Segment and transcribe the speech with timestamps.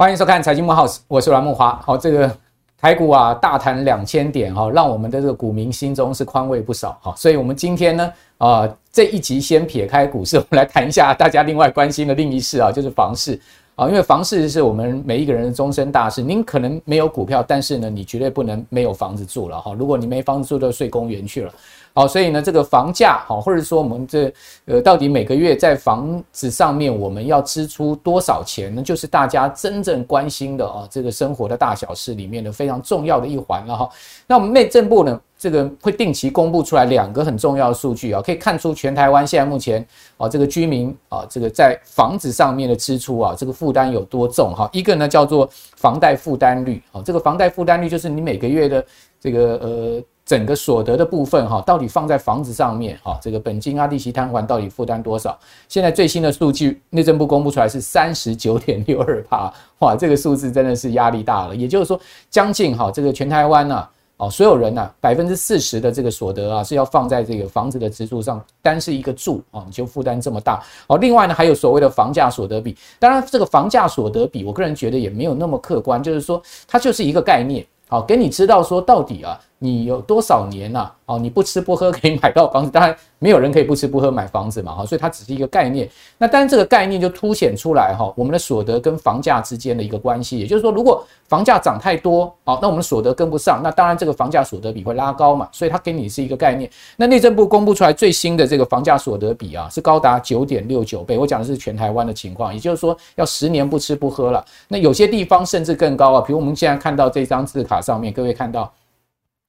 [0.00, 1.76] 欢迎收看《财经慕 House》，我是阮慕驊。
[1.80, 2.32] 好，这个
[2.80, 7.12] 台股啊，大谈两千点哈，让我们的这个股民心中是宽慰不少哈。
[7.16, 13.40] 所以，我们今天呢，啊，这一集先撇开股市，我们来谈一下大家另外关心的另一事啊，就是房市
[13.74, 13.88] 啊。
[13.88, 16.22] 因为房市是我们每一个人的终身大事。
[16.22, 19.74] 您可能没有股票，但是呢，你绝对不能没有房子住了哈。
[19.76, 21.52] 如果你没房子住，就睡公园去了。
[21.98, 24.32] 好，所以呢，这个房价好，或者说我们这
[24.66, 28.80] 呃，到底每个月在房子上面我们要支出多少钱呢？
[28.80, 33.90] 就是大家真正关心的啊，这个生活的大小事里面的非常重要的一环了哈。
[34.28, 39.84] 那我们内政部呢，这个会定期公布出来两个很重要的数据啊，可以看出全台湾现在目前
[40.18, 44.70] 啊，这个居民啊，这个在房子上面的支出啊，这个负担有多重哈。
[44.72, 48.86] 一个呢叫做房贷负担率啊，这个房贷负担率就是你每个月的
[49.18, 50.02] 这个呃。
[50.28, 55.34] 整个所得的部分哈，到底放在房子上面哈，这个本金啊、利息摊还到底负担多少？
[55.70, 61.56] 现在最新的数据，内政部公布出来是三十九点六二趴，哇，这个数字真的是压力大了。
[61.56, 70.62] 也就是说，将近哈，这个全台湾呐，哦，所有人呐，百分之四十的这个所得啊，是要放在这个房子的支出上，单是一个住啊，你就负担这么大。
[70.88, 79.40] 哦，另外呢，还有所谓的房价所得比，当然这个房价所得比，我个人觉得也没有那么客观，就是说它就是一个概念，好，给你知道说到底啊。
[79.58, 80.90] 你有多少年呐？
[81.06, 85.88] 哦，你不吃不喝可以买到房子，当然没有人可以不吃不喝买房子嘛，哈，所以它只是一个概念。
[86.18, 90.38] 那当然这个概念就凸显出来哈，我们的所得跟房价之间的一个关系。
[90.38, 95.48] 也就是说，如果房价涨太多，好，那我们所得跟不上，那当然这个房价所得比会拉高嘛。
[95.50, 96.70] 所以它给你是一个概念。
[96.96, 101.16] 那内政部公布出来最新的这个房价所得比啊，是高达九点六九倍。
[101.16, 104.44] 我讲的是全台湾的情况，也就是说要十年不吃不喝了。
[104.68, 108.70] 那有些地方甚至更高啊，比如我们现在看到这张字卡上面，各位看到。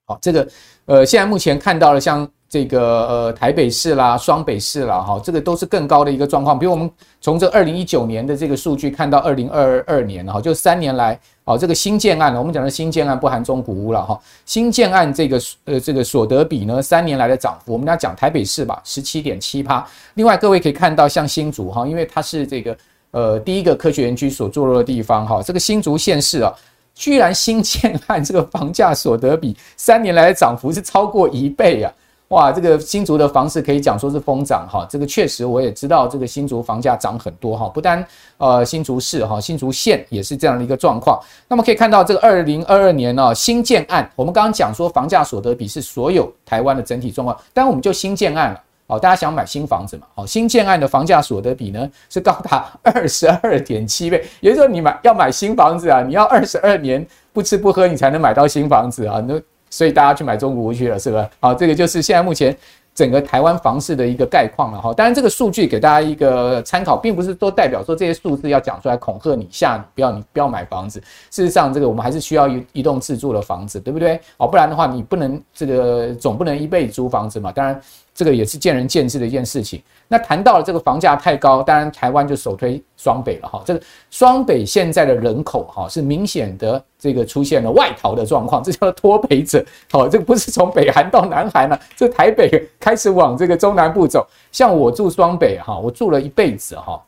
[0.09, 0.47] 好，这个
[0.85, 6.57] 呃，现在目前看到了像这个呃台北市啦、双北市啦，哈，这个都是更高的一个状况。
[6.57, 6.89] 比如我们
[7.21, 19.87] 从这二零一九年的这个数据看到二零二二年，哈，就三年来，哦，这个新建案，我们讲的新建案不含中古屋了，哈，新建案这个呃这个所得比呢，三年来的涨幅，我们要讲台北市吧，十七点七趴。
[20.15, 22.75] 另外各位可以看到，像新竹哈，因为它是这个
[23.11, 26.51] 呃第一个科学园区所坐落的地方，哈，这个新竹县市啊。
[26.99, 31.89] 居然新建案这个房价所得比三年来的涨幅是超过一倍啊！
[32.27, 34.85] 哇，这个新竹的房市可以讲说是疯涨哈。
[34.89, 37.69] 这个确实我也知道，这个新竹房价涨很多哈。
[37.69, 38.05] 不单
[38.37, 41.17] 呃新竹市哈，新竹县也是这样的一个状况。
[41.47, 48.61] 那么可以看到，这个二零二二年呢，新建案，我们刚刚讲说房价所得比是所有台湾的整体状况，但我们就新建案了。
[48.89, 50.07] 好，大家想买新房子嘛？
[50.15, 59.39] 好，新建案的房价所得比呢是高达 二十二点七倍，也就是说你买要买新房子啊，你要二十二年不吃不喝你才能买到新房子啊，那
[59.69, 61.29] 所以大家去买中古屋去了，是吧？
[61.39, 62.57] 好，这个就是现在目前。
[62.95, 70.99] 整个台湾房市的一个概况了哈，当然这个数据给大家一个参考，并不是都代表说这些数字要讲出来恐吓你，吓你不要你不要买房子。
[71.31, 74.19] 事实上，这个我们还是需要一一栋自住的房子，对不对？
[74.35, 77.53] 哦，不然的话你不能这个总不能一辈子租房子嘛。
[77.53, 77.79] 当然。
[78.19, 79.81] 这个也是见仁见智的一件事情。
[80.09, 83.63] 那谈到了这个房价太高，当然台湾就首推双北了哈。
[83.65, 83.81] 这个
[84.11, 89.63] 双北现在的人口哈是明显的这个出现了外逃的状况，这叫做脱北者。
[89.89, 94.27] 好，这个不是从北韩到南韩了，这台北开始往这个中南部走。
[94.51, 97.01] 像我住双北哈，我住了一辈子哈。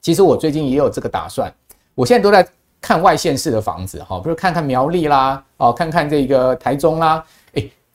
[0.00, 1.52] 其实我最近也有这个打算，
[1.94, 2.48] 我现在都在
[2.80, 7.22] 看外县市的房子哈，比如看看苗栗啦，哦，看看这个台中啦。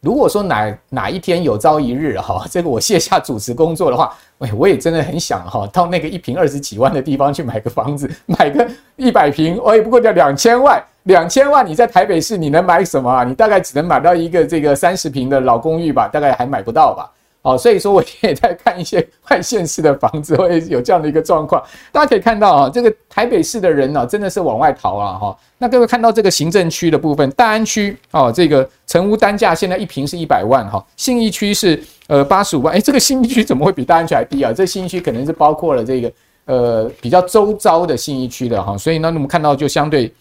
[0.03, 13.24] 如果说哪哪一天有朝一日哈， 这个我卸下主持工作的话，哎，我也真的很想哈，到那个一平二十几万的地方去买个房子， 买个一百坪，哎，不过要两千万，两千万你在台北市你能买什么啊？
[13.24, 17.09] 你大概只能买到一个这个三十平的老公寓吧，大概还买不到吧。
[17.46, 21.62] 好，所以说我也在看一些外县市的房子， 会有这样的一个状况。
[21.92, 25.18] 大家可以看到啊，这个台北市的人呢，真的是往外逃啊！
[25.19, 34.54] 哈，那各位看到这个行政区的部分，大安区哦，这个成屋单价现在一平是一百万哈，信义区是呃八十五万，诶，这个信义区怎么会比大安区还低啊？
[34.54, 36.13] 这信义区可能是包括了这个
[36.45, 40.13] 呃比较周遭的信义区的哈，所以呢，我们看到就相对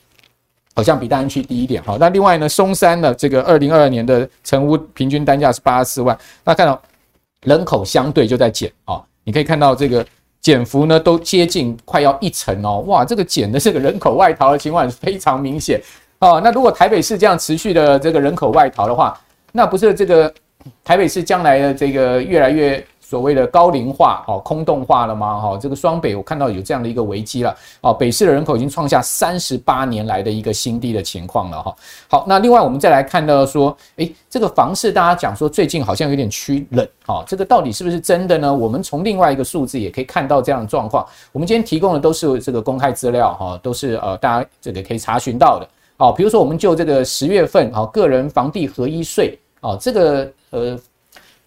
[0.75, 1.99] 好像比大安区低一点哈。
[2.01, 6.81] 那另外呢，松山的这个二零二二年的成屋平均单价是八十四万，那看到。
[7.45, 10.07] 人口相对就在减啊，你可以看到这个
[10.41, 15.83] 减幅呢，都接近快要一成哦，哇，这个减的这个人口外逃的情况非常明显
[16.23, 16.41] 哦。
[16.43, 19.21] 那如果台北市这样持续的这个人口外逃的话，
[19.53, 20.33] 那不是这个
[20.83, 25.39] 台北市将来的这个越来越所谓的高龄化，哦，空洞化了吗？
[25.39, 31.77] 哈，这个双北我看到有这样的一个危机了，哦，北市的人口已经创下三十八年来的一个新低的情况了，哈。
[32.09, 38.55] 好，那另外我们再来看到说，诶，这个房市大家讲说最近好像有点趋冷，哈，这个到底是不是真的呢？
[38.55, 41.07] 我们从另外一个数字也可以看到这样的状况。
[41.33, 45.69] 我们今天提供的都是这个公开资料，哈，都是呃大家这个可以查询到的。
[46.03, 50.77] 好，比如说我们就这个十月份，好，个人房地合一税，啊，这个呃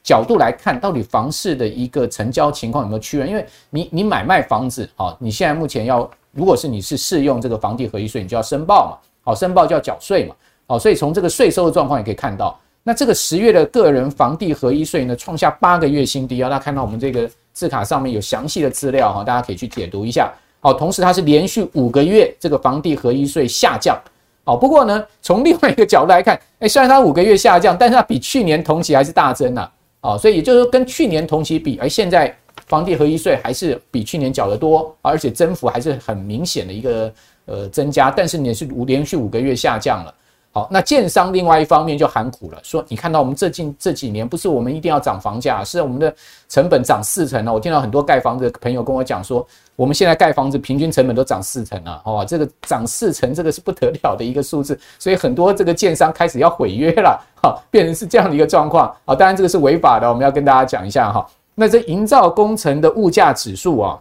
[0.02, 3.28] 角度来看，到底房市的一个成交情况有没有趋缓？
[3.28, 10.34] 因为你你买卖房子，啊，你现在目前要，如果是你是适用这个房地合一税，你就要申报嘛，好，申报就要缴税嘛，
[10.68, 24.00] 好，所以从这个税收的状况也可以看到，那这个十月的个人房地合一税呢，创下八个月新低啊，大家看到我们这个字卡上面有详细的资料哈，大家可以去解读一下，好，同时它是连续五个月这个房地合一税下降。
[24.46, 29.72] 哦，不过呢，从另外一个角度来看，哎，虽然它五个月下降，但是它比去年同期还是大增了。
[30.02, 32.32] 啊，所以也就是说，跟去年同期比，而现在
[32.68, 37.12] 房地合一税还是比去年缴得多，而且增幅还是很明显的一个
[37.46, 40.14] 呃增加，但是也是五连续五个月下降了。
[40.56, 46.16] 好，那建商另外一方面就喊苦了，说你看到我们这近这几年不是我们一定要涨房价，是我们的
[46.48, 47.52] 成本涨四成了。
[47.52, 58.96] 我听到很多盖房子的朋友跟我讲说，我们现在盖房子平均成本都涨四成了，哦，这个涨四成，这个是不得了的一个数字，所以很多这个建商开始要毁约了，哈，变成是这样的一个状况。
[59.04, 61.28] 好，当然这个是违法的，我们要跟大家讲一下哈。
[61.54, 64.00] 那这营造工程的物价指数啊，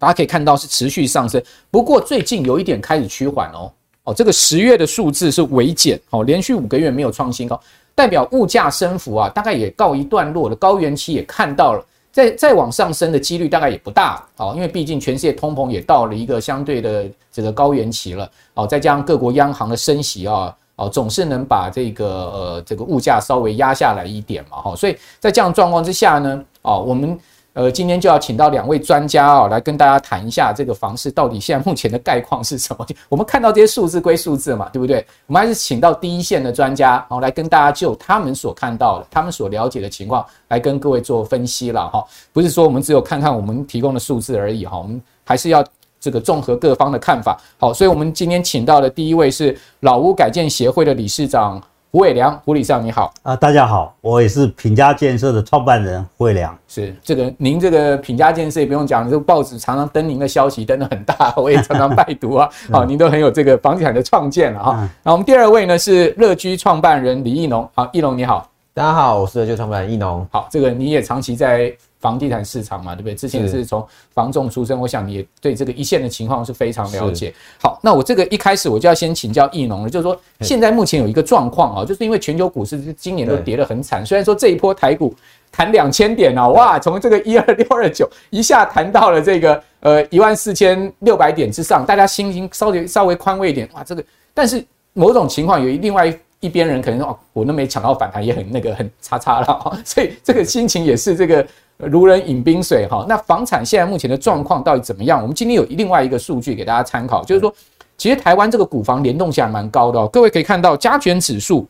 [0.00, 1.40] 大家可以看到是持续上升，
[1.70, 3.70] 不过最近有一点开始趋缓哦。
[4.06, 7.60] 哦，这个十月的数字是微减，哦，连续五个月没有创新高，
[7.92, 27.18] 代表物价升幅啊，大概也告一段落了，高原期也看到了，再再往上升的几率大概也不大，哦，因为毕竟全世界通膨也到了一个相对的这个高原期了，哦，再加上各国央行的升息啊，哦，总是能把这个呃这个物价稍微压下来一点嘛，哈，所以在这样状况之下呢，哦，我们。
[27.56, 32.86] 呃，今天就要请到两位专家啊，来跟大家谈一下这个房市到底现在目前的概况是什么。
[33.08, 35.02] 我们看到这些数字归数字嘛，对不对？
[35.26, 42.04] 我们还是请到第一线的专家，然后来跟大家就他们所看到的、他们所了解的情况来跟各位做分析了哈。
[42.30, 45.64] 不是说我们只有看看我们提供的数字而已哈，我们还是要
[45.98, 47.40] 这个综合各方的看法。
[47.58, 51.62] 好，所以我们今天请到的第一位是老屋改建协会的理事长。
[51.96, 56.54] 胡伟良，胡理事长你好啊，大家好，我也是品家建设的创办人胡伟良。
[56.68, 62.46] 是这个，您这个品家建设也不用讲，这个报纸常常登您的消息登得很大，我也常常拜读啊。
[62.70, 64.86] 好， 您都很有这个房地产的创建了哈。
[65.02, 70.28] 那我们第二位呢是乐居创办人李义农，好，义农你好，大家好，我是乐居创办人义农。
[70.30, 71.74] 好，这个你也长期在。
[72.06, 73.16] 房地产市场嘛，对不对？
[73.16, 77.34] 之前是从房仲出身，我想你也对这个一线的情况是非常了解。
[77.60, 85.12] 好，那我这个一开始我就要先请教易农了，就是说现在目前有一个状况啊，就是因为全球股市今年都跌得很惨，虽然说这一波台股
[85.50, 101.46] 弹两千点啊，哇，从这个一二六二九一下弹到了这个呃一万四千六百点之上，大家心情稍微稍微宽慰一点，哇，这个但是某种情况有另外一边人可能说哦，我都没抢到反弹，也很那个很差差了， 所以这个心情也是这个。
[101.78, 105.20] 如人饮冰水哈，那房产现在目前的状况到底怎么样？
[105.20, 107.54] 我们今天有另外一个数据给大家参考，就是说，
[107.98, 110.08] 其实台湾这个股房联动性还蛮高的哦。
[110.10, 111.68] 各位可以看到加权指数，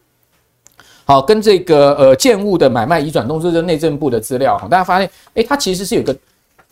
[1.04, 6.16] 好，跟这个呃建物的买卖移转动作，这是内政部的资料哈，大家发现，诶，它其实是有个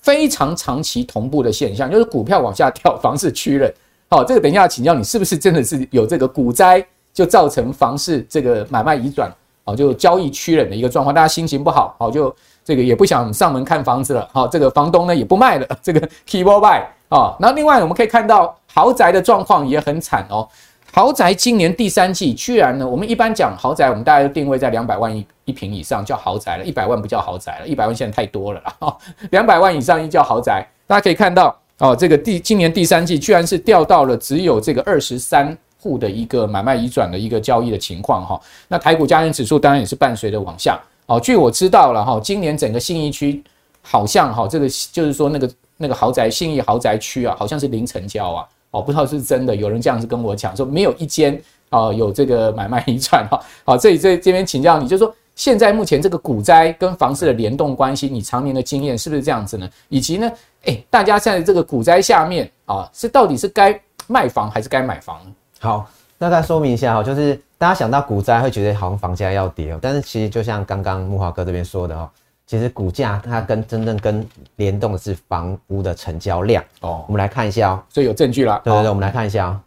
[0.00, 3.68] 非常长期同步的现象，就是股票往下跳，房市趋冷。
[4.08, 9.32] 好，这个等一下请教你，是不是真的是有这个股灾就造成房市这个买卖移转，
[9.64, 12.34] 好，就交易趋冷的一个状况，大家心情不好，好就。
[12.66, 17.36] 这个也不想上门看房子了，好，这个房东呢也不卖了， 这个 keyboard buy 啊。
[17.38, 20.48] 然后另外我们可以看到豪宅的状况也很惨哦。
[20.90, 28.96] 豪宅今年第三季居然呢，我们一般讲豪宅，我们大概都定位在两百万一一平以上叫豪宅了，一百万不叫豪宅了，一百万现在太多了啦。
[29.30, 38.40] 两百万以上一叫豪宅，大家可以看到哦，这个第今年第三季居然是掉到了只有这个二十三户的一个买卖移转的一个交易的情况哈。
[38.68, 40.80] 那台股加权指数当然也是伴随着往下。
[41.04, 43.44] 哦，据我知道了哈，今年整个信义区
[43.82, 48.48] 好像哈，这个就是说那个那个豪宅信义豪宅区啊，好像是零成交啊。
[48.70, 51.38] 哦，不知道是真的，有人这样子跟我讲说，没有一间
[51.68, 53.38] 啊有这个买卖移转哈。
[53.66, 59.68] 好，这里这这边请教你，就是说现在目前这个股灾跟房市的联动关系，你常年的经验是不是这样子呢？
[59.90, 65.30] 以及呢，诶，大家在这个股灾下面啊，是到底是该卖房还是该买房呢？
[65.64, 67.40] 好，那再说明一下哈，就是。
[67.56, 72.10] 大家想到股灾会觉得好像房价要跌，但是其实就像刚刚木华哥这边说的哦，
[72.46, 77.02] 其实股价它跟真正跟联动的是房屋的成交量哦。
[77.06, 78.60] 我们来看一下哦，所以有证据了。
[78.62, 79.60] 对对对，我们来看一下哦，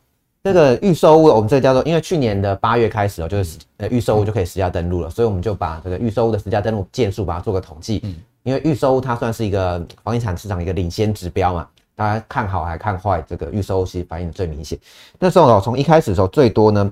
[0.44, 8.02] 这个预售屋我们这个叫做，因为去年的八月开始哦，就是呃预售屋就可以实价登录了，所以我们就把这个预售屋的实价登录件数把它做个统计。
[8.04, 14.80] 嗯，因为预售屋它算是一个房地产市场一个领先指标嘛，大家看好还看坏，这个预售屋其实反应最明显。
[15.20, 16.90] 那时候哦，从一开始的时候最多呢。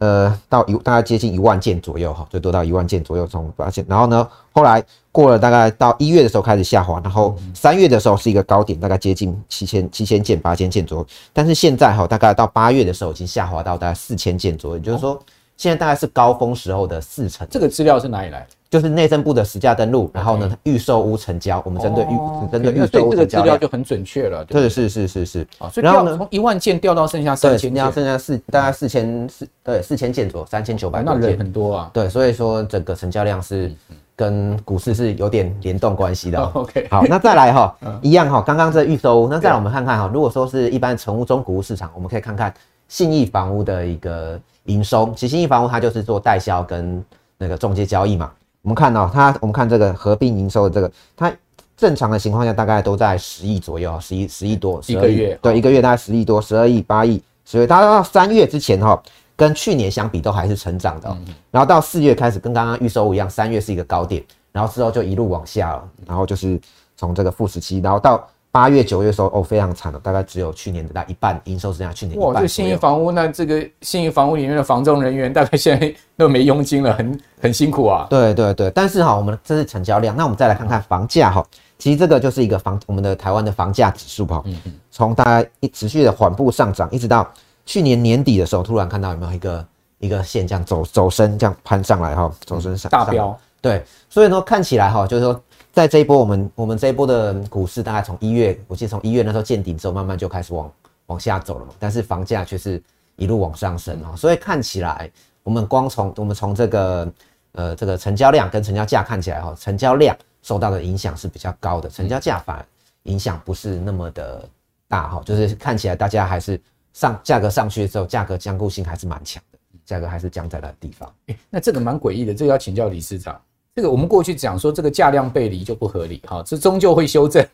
[0.00, 15.20] 呃，到一大概接近一万件左右哈，最多到一万件左右从发现，然后呢，后来过了大概到一月的时候开始下滑，然后三月的时候是一个高点，大概接近七千七千件八千件左右，但是现在哈，大概到八月的时候已经下滑到大概四千件左右，也就是说
[15.56, 17.44] 现在大概是高峰时候的四成。
[17.50, 18.46] 这个资料是哪里来的？
[18.70, 24.44] 就是内政部的实价登录，然后呢，预售屋成交，我们针对预针对预售屋这个资料就很准确了。
[24.44, 25.46] 对，是是是是。
[25.58, 31.90] 啊，所以掉从一万件掉到剩下三千件，剩下四大概四千四对四千件左右，三千九百多件，那人很多啊。
[31.94, 33.72] 对，所以说整个成交量是
[34.14, 36.38] 跟股市是有点联动关系的。
[36.52, 42.52] OK，好，那再来哈， 一样哈，刚刚这预售屋，那再来我们看看哈，如果说是一般成屋中古屋市场，我们可以看看
[42.86, 47.02] 信义房屋的一个营收，其实信义房屋它就是做代销跟
[47.38, 48.30] 那个中介交易嘛。
[48.68, 51.32] 我们看到、哦、它，我们看这个合并营收的这个，它
[51.74, 59.02] 正常的情况下大概都在十亿左右，十亿十亿多，一个月对，一个月大概十亿多，十二亿八亿，所以到三月之前哈、哦，
[59.34, 64.22] 跟去年相比都还是成长的、哦，嗯、然后到四月开始跟刚刚预售一样，三月是一个高点，
[64.52, 66.60] 然后之后就一路往下了，然后就是
[66.94, 68.28] 从这个负十七，然后到。
[68.50, 72.32] 八月九月的时候，哦，非常惨了，大概只有去年的大概一半营收，剩下去年一半。
[72.32, 78.06] 哇，这信义房屋，那这个信义房屋里面的房仲人员 大概现在都没佣金了，很很辛苦啊。
[78.08, 81.44] 对对对，但是哈，我们这是成交量，那我们再来看看房价哈，
[81.78, 84.42] 其实这个就是一个房我们的台湾的房价指数哈，
[84.90, 87.30] 从大概一持续的缓步上涨，一直到
[87.66, 89.66] 去年年底的时候，突然看到有没有一个
[89.98, 93.38] 一个线这样走走升，这样攀上来哈，走升上大飙。
[93.60, 95.38] 对，所以呢，看起来哈，就是说。
[95.78, 100.68] 在这一波，我们我们这一波的股市大概从一月，我记得从一月那时候见顶之后，慢慢就开始往
[101.06, 101.72] 往下走了嘛。
[101.78, 102.82] 但是房价却是
[103.14, 105.08] 一路往上升哦，所以看起来
[105.44, 107.12] 我们光从我们从这个
[107.52, 112.66] 呃这个成交量跟成交价看起来哈，成交量受到的影响是比较高的，成交价反而
[113.04, 114.48] 影响不是那么的
[114.88, 116.60] 大哈，就是看起来大家还是
[116.92, 121.08] 上价格上去之后，价格僵固性还是蛮强的，价格还是僵在那地方。
[121.26, 123.40] 欸，那这个蛮诡异的，这个要请教李市长。
[123.78, 127.46] 这个我们过去讲说，这个价量背离就不合理，哈，这终究会修正。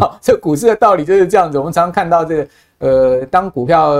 [0.00, 1.58] 好，这股市的道理就是这样子。
[1.58, 2.48] 我们常常看到这个，
[2.78, 3.92] 呃，当股票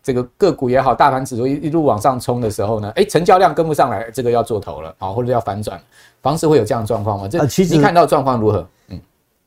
[0.00, 5.80] 这个个股也好，大盘指数一一路往上冲的时候呢，哎，成交量跟不上来，这个要做头了，好，或者要反转。
[6.22, 7.26] 房市会有这样的状况吗？
[7.26, 8.64] 这其实你看到状况如何？
[8.90, 9.00] 嗯，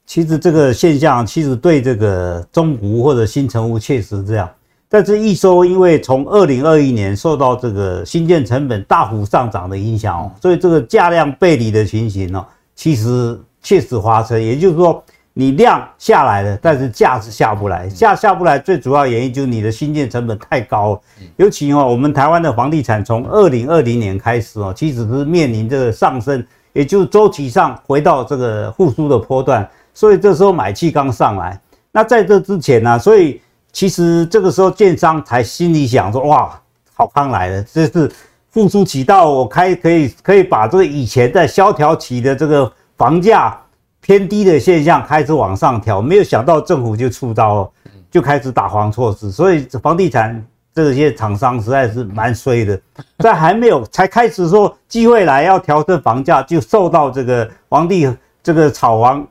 [0.06, 4.50] 其实这个现象其实对这个中股或者新成屋确实是这样。
[4.94, 12.46] 但是一收，因为从二零二一年受到这个新建成本大幅上涨的影响哦，所以这个价量背离的情形呢，
[12.76, 14.40] 其实确实发生。
[14.40, 21.02] 也就是说，你量下来了，但是价是下不来，价下不来，最主要原因就是你的新建成本太高。
[21.38, 31.60] 尤其哦，我们台湾的房地产从二零二零年开始哦，其实是面临这个上升，也就是周期上回到这个复苏的波段，所以这时候买气刚上来。
[31.92, 33.42] 那在这之前呢，所以。
[33.74, 36.62] 其实这个时候，建商才心里想说：“哇，
[36.94, 38.10] 好康来了，这是
[38.52, 43.60] 复苏期到，我开可以可以把这个以前在萧条期的这个房价
[44.00, 47.72] 偏低的现象开始往上调。”没有想到政府就出招了，
[48.12, 52.80] 就开始打黄措施，所以房地产这些厂商实在是蛮衰的，
[53.18, 58.08] 在还没有才开始说机会来要调整房价，就受到这个房地
[58.44, 59.28] 这个炒房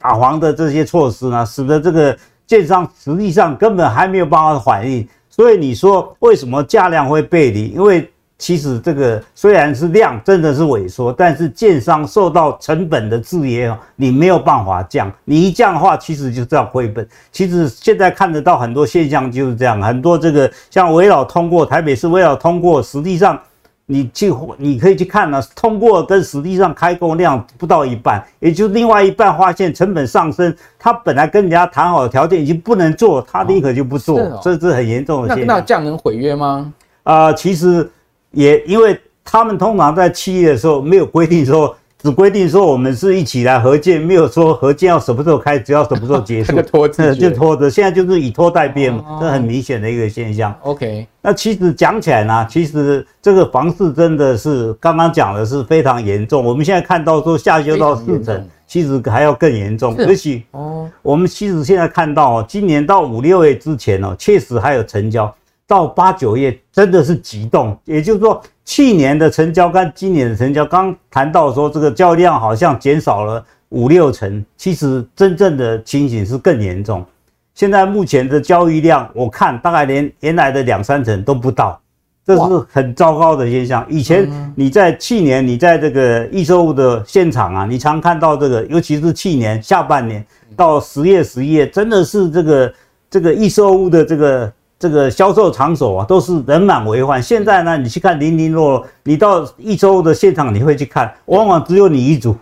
[0.00, 2.18] 打黄的这些措施呢，使得这个。
[2.46, 7.68] 建商实际上根本还没有办法反应，所以你说为什么价量会背离？
[7.68, 17.06] 因为其实这个虽然是量真的是萎缩，但是建商受到成本的制约，你没有办法降，你一降的话，其实就这样亏本。
[17.32, 23.40] 其实现在看得到很多现象就是这样，很多这个像围绕通过，台北市围绕通过，实际上。
[23.86, 35.46] 你去，你可以去看了、啊，通过跟实际上开工量不到一半，也就另外一半发现成本上升，他本来跟人家谈好的条件已经不能做，他立刻就不做，哦哦、这是很严重的现象。
[35.46, 36.72] 那那这样能毁约吗？
[37.02, 37.90] 啊、呃，其实
[38.30, 41.76] 也因为他们通常在七月的时候没有规定说。
[42.04, 47.70] 只规定说我们是一起来合建，没有说合建要什么时候开，只要什么时候结束， 拖着就 拖着。
[47.70, 50.54] 现在就是以拖代变嘛，这很明显的一个现象。
[50.60, 56.44] OK，那其实讲起来呢，其实这个房市真的是刚刚讲的是非常严重。
[56.44, 59.96] 我们现在看到说下修到四成，其实还要更严重。
[60.00, 65.34] 而且哦，我们其实现在看到哦，今年到五六月之前哦，确实还有成交。
[65.66, 77.04] 到八九月真的是急冻，也就是说，去年的成交跟今年的成交，刚谈到说这个交易量好像减少了五六成，其实真正的情形是更严重。
[77.54, 81.80] 现在目前的交易量，我看大概连原来的两三成都不到，
[82.26, 83.86] 这是很糟糕的现象。
[83.88, 90.24] 以前你在去年，你在这个预售物的现场啊，你常看到这个，尤其是去年下半年
[90.56, 92.74] 到十月、十一月，真的是这个
[93.08, 94.52] 这个预售物的这个
[94.84, 97.22] 这个销售场所啊，都是人满为患。
[97.22, 102.36] 现在呢，你去看零零落落，你到一周的现场，你会去看，往往只有你一组。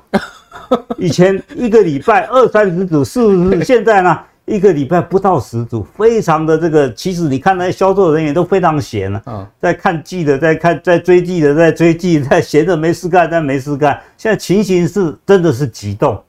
[0.98, 3.62] 以前一个礼拜二三十组，是不是？
[3.62, 4.18] 现在呢？
[4.44, 14.00] 一个礼拜不到十组，非常的这个，其实你看那些销售人员都非常闲了，啊，在看剧的，在看在追剧的，在追剧，在闲着没事干，在没事干。
[14.18, 16.20] 现在情形是真的是激动，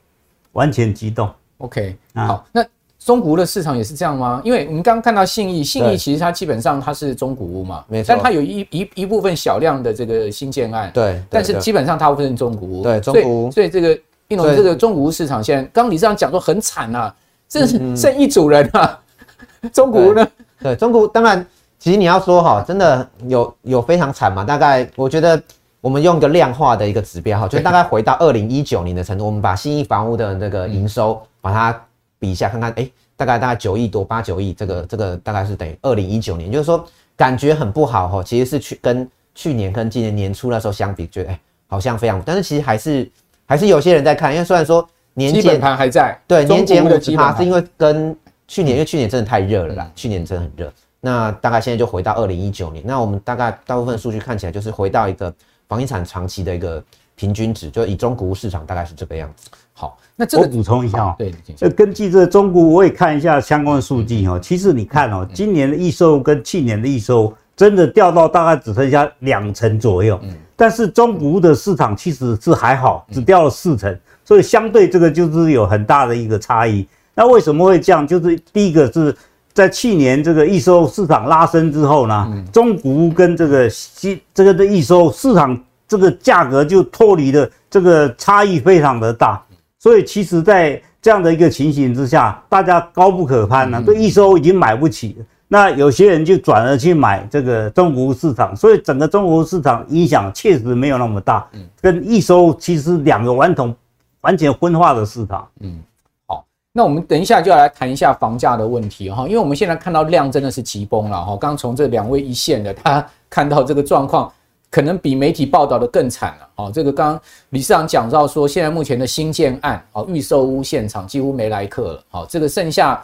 [0.52, 1.28] 完全激动。
[1.58, 2.64] OK，好，那
[3.04, 4.40] 中古屋的市场也是这样吗？
[4.42, 17.14] 因为我们刚刚看到信义，信义其实它基本上它是中古屋嘛，没错，但它有一一一部分小量的这个新建案，对，但是基本上大部分是中古屋，对，中古屋，所以这个应龙这个中古屋市场现在，刚刚理事长讲说很惨啊。
[17.46, 18.98] 这是剩一组人啊，
[19.70, 20.26] 中古屋呢？
[20.60, 21.46] 对，中古当然，
[21.78, 24.42] 其实你要说哈，真的有有非常惨嘛？
[24.42, 25.40] 大概我觉得
[25.82, 31.80] 我们用一个量化的一个指标哈，就大概回到二零一九年的程度，我们把信义房屋的那个营收把它
[32.24, 36.82] 比一下，看看哎，大概大概九亿多八九亿，这个这个大概是等于二零一九年，就是说
[37.16, 38.22] 感觉很不好哈。
[38.22, 43.10] 其实是去跟去年跟今年年初那时候相比，觉得哎好像非常，但是其实还是
[43.44, 44.88] 还是有些人在看，因为虽然说。
[45.16, 48.16] 年基本盘还在，对，年减五十趴是因为跟
[48.48, 50.72] 去年，因为去年真的太热了啦，去年真的很热。
[51.00, 55.32] 那大概现在就回到二零一九年，那我们大概大部分数据看起来就是回到一个
[55.68, 56.82] 房地产长期的一个
[57.14, 59.48] 平均值，就以中古屋市场大概是这个样子。
[59.76, 64.38] 好，那这个我补充一下哦，对，这根据这个中国，我也看一下相关的数据哦。
[64.40, 73.98] 其实你看哦，今年的预售跟去年的预售真的掉到大概只剩下两成左右，嗯，但是中古的市场其实是还好，只掉了四成。
[74.24, 76.86] 所以相对这个就是有很大的一个差异。
[77.12, 78.06] 那为什么会这样？
[78.06, 79.14] 就是第一个是
[79.52, 89.42] 在去年这个预售市场拉升之后呢，中古跟这个新这个的预售市场这个价格就脱离了这个差异非常的大。
[89.84, 95.22] 所以其实，在这样的一个情形之下，大家高不可攀了，对预售已经买不起。
[95.46, 101.46] 那有些人就转而去买这个中国市场，所以整个中国市场影响确实没有那么大。
[101.82, 103.76] 跟一收其实两个完同。
[104.22, 105.46] 完全分化的市场。
[105.60, 105.78] 嗯，
[106.26, 111.36] 好，那我们等一下就要来谈一下房价的问题哈，因为我们现在看到量真的是急崩了哈。
[111.36, 114.32] 刚从这两位一线的他看到这个状况，
[114.74, 116.48] 可能比媒体报道的更惨了。
[116.56, 122.04] 哦，这个刚刚理事长讲到说，现在目前的新建案哦，预售屋现场几乎没来客了。
[122.08, 123.00] 好，这个剩下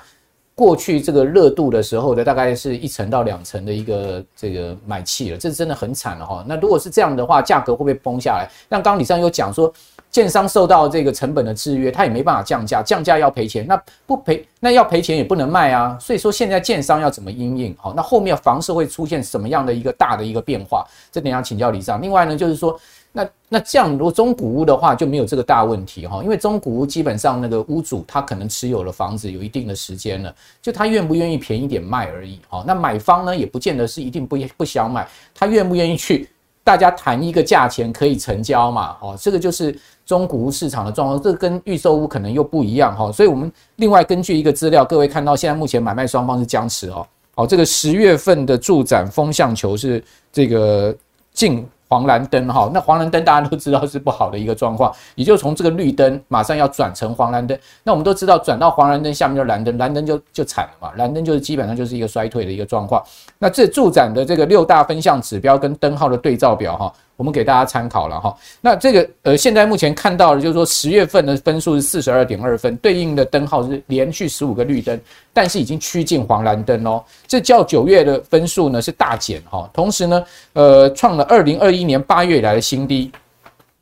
[0.52, 6.44] 过去这个热度的时候的大概是一层到两层的一个这个买气了，这真的很惨了哈。
[6.44, 8.50] 那如果是这样的话，价格会不会崩下来？
[8.68, 9.72] 那刚刚理事长有讲说。
[10.10, 15.96] 建商受到这个成本的制约，他也没办法降价，降价要赔钱，那不赔，那要赔钱也不能卖啊。
[16.00, 17.76] 所以说现在建商要怎么因应？
[17.78, 20.84] 好，那后面房市会出现什么样的一个大的一个变化？
[21.12, 22.02] 这点要请教理事长。
[22.02, 22.76] 另外呢，就是说，
[23.12, 32.40] 那那这样如果中古屋的话就没有这个大问题哈，因为中古屋基本上那个屋主他可能持有了房子有一定的时间了，就他愿不愿意便宜点卖而已。
[32.48, 36.28] 好，那买方呢也不见得是一定不不想买，他愿不愿意去？
[36.62, 38.96] 大家谈一个价钱可以成交嘛？
[39.00, 39.76] 哦，这个就是
[40.10, 43.12] 中古屋市场的状况，这跟预售屋可能又不一样哈。
[43.12, 47.06] 所以我们另外根据一个资料，各位看到现在目前买卖双方是僵持哦。
[47.36, 50.92] 好，这个十月份的住展风向球是这个
[51.32, 51.64] 进。
[51.92, 57.58] 黄蓝灯哈，那黄蓝灯大家都知道是不好的一个状况，也就从这个绿灯马上要转成黄蓝灯。
[57.82, 63.02] 那我们都知道，转到黄蓝灯下面就是蓝灯，蓝灯就就惨了嘛，蓝灯就是基本上就是一个衰退的一个状况。
[63.40, 66.92] 那这住展的这个六大分项指标跟灯号的对照表哈。
[67.20, 74.98] 我们给大家参考了哈，那这个呃，现在目前看到的就是说十月份的分数是四十二点二分，对应的灯号是连续十五个绿灯，
[75.30, 77.04] 但是已经趋近黄蓝灯哦。
[77.26, 83.12] 这较九月的分数呢是大减哈，同时呢，呃，创了二零二一年八月以来的新低。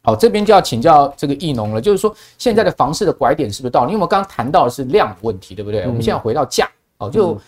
[0.02, 3.86] 好，这边就要请教这个义农了，就是说现在的房市的拐点是不是到了？
[3.86, 5.82] 因为我们刚刚谈到的是量问题，对不对？
[5.82, 7.40] 我们现在回到价，哦，就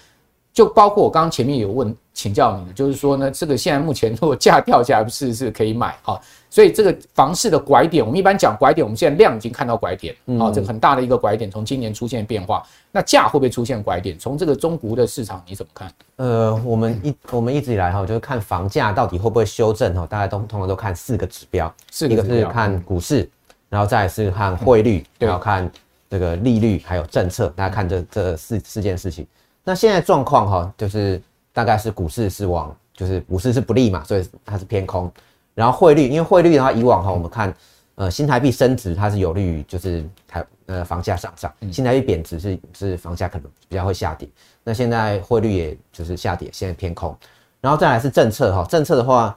[0.53, 1.97] 就包括我刚刚前面有问。
[2.13, 14.19] 请教你的，就是说呢，这个现在目前如果价掉下来，是是可以买哈，所以这个房市的拐点，我们一般讲拐点，我们现在量已经看到拐点，啊，这个很大的一个拐点，从今年出现变化，那价会不会出现拐点？
[14.19, 15.91] 从这个中国的市场你怎么看？
[16.17, 23.27] 呃，我们一我们一直以来哈，就是看房价到底会不会修正哈，大家都通常都看四个指标，四个指标，一个是看股市，
[23.71, 25.71] 然后再是看汇率，然后看
[26.11, 29.27] 这个利率，还有政策，大家看这这四四件事情。
[29.65, 31.21] 那现在状况哈，就是。
[31.53, 35.13] 大概是股市是往，就是股市是不利嘛，所以它是偏空。
[35.53, 37.53] 然后汇率，因为汇率的话，以往哈我们看，
[37.97, 44.29] 呃，新台币升值它是有利于就是台呃房价上涨，新台币贬值是是房价可能比较会下跌。
[44.63, 47.15] 那现在汇率也就是下跌，现在偏空。
[47.61, 49.37] 然后再来是政策哈，政策的话，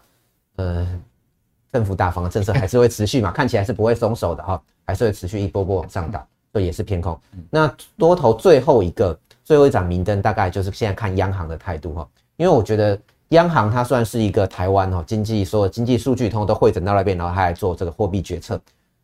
[0.57, 0.87] 呃，
[1.71, 7.19] 政府大方的政策还是会持续嘛，看起来是不会松手的哈，还是会持续一波波往上打，所以也是偏空。
[7.49, 12.97] 那多头最后一个最后一盏明灯，大概就是现在看央行的态度哈，因为我觉得
[13.29, 18.59] 央行它算是一个台湾哈经济所有经济数据通通都汇整到那边，然后它来做这个货币决策，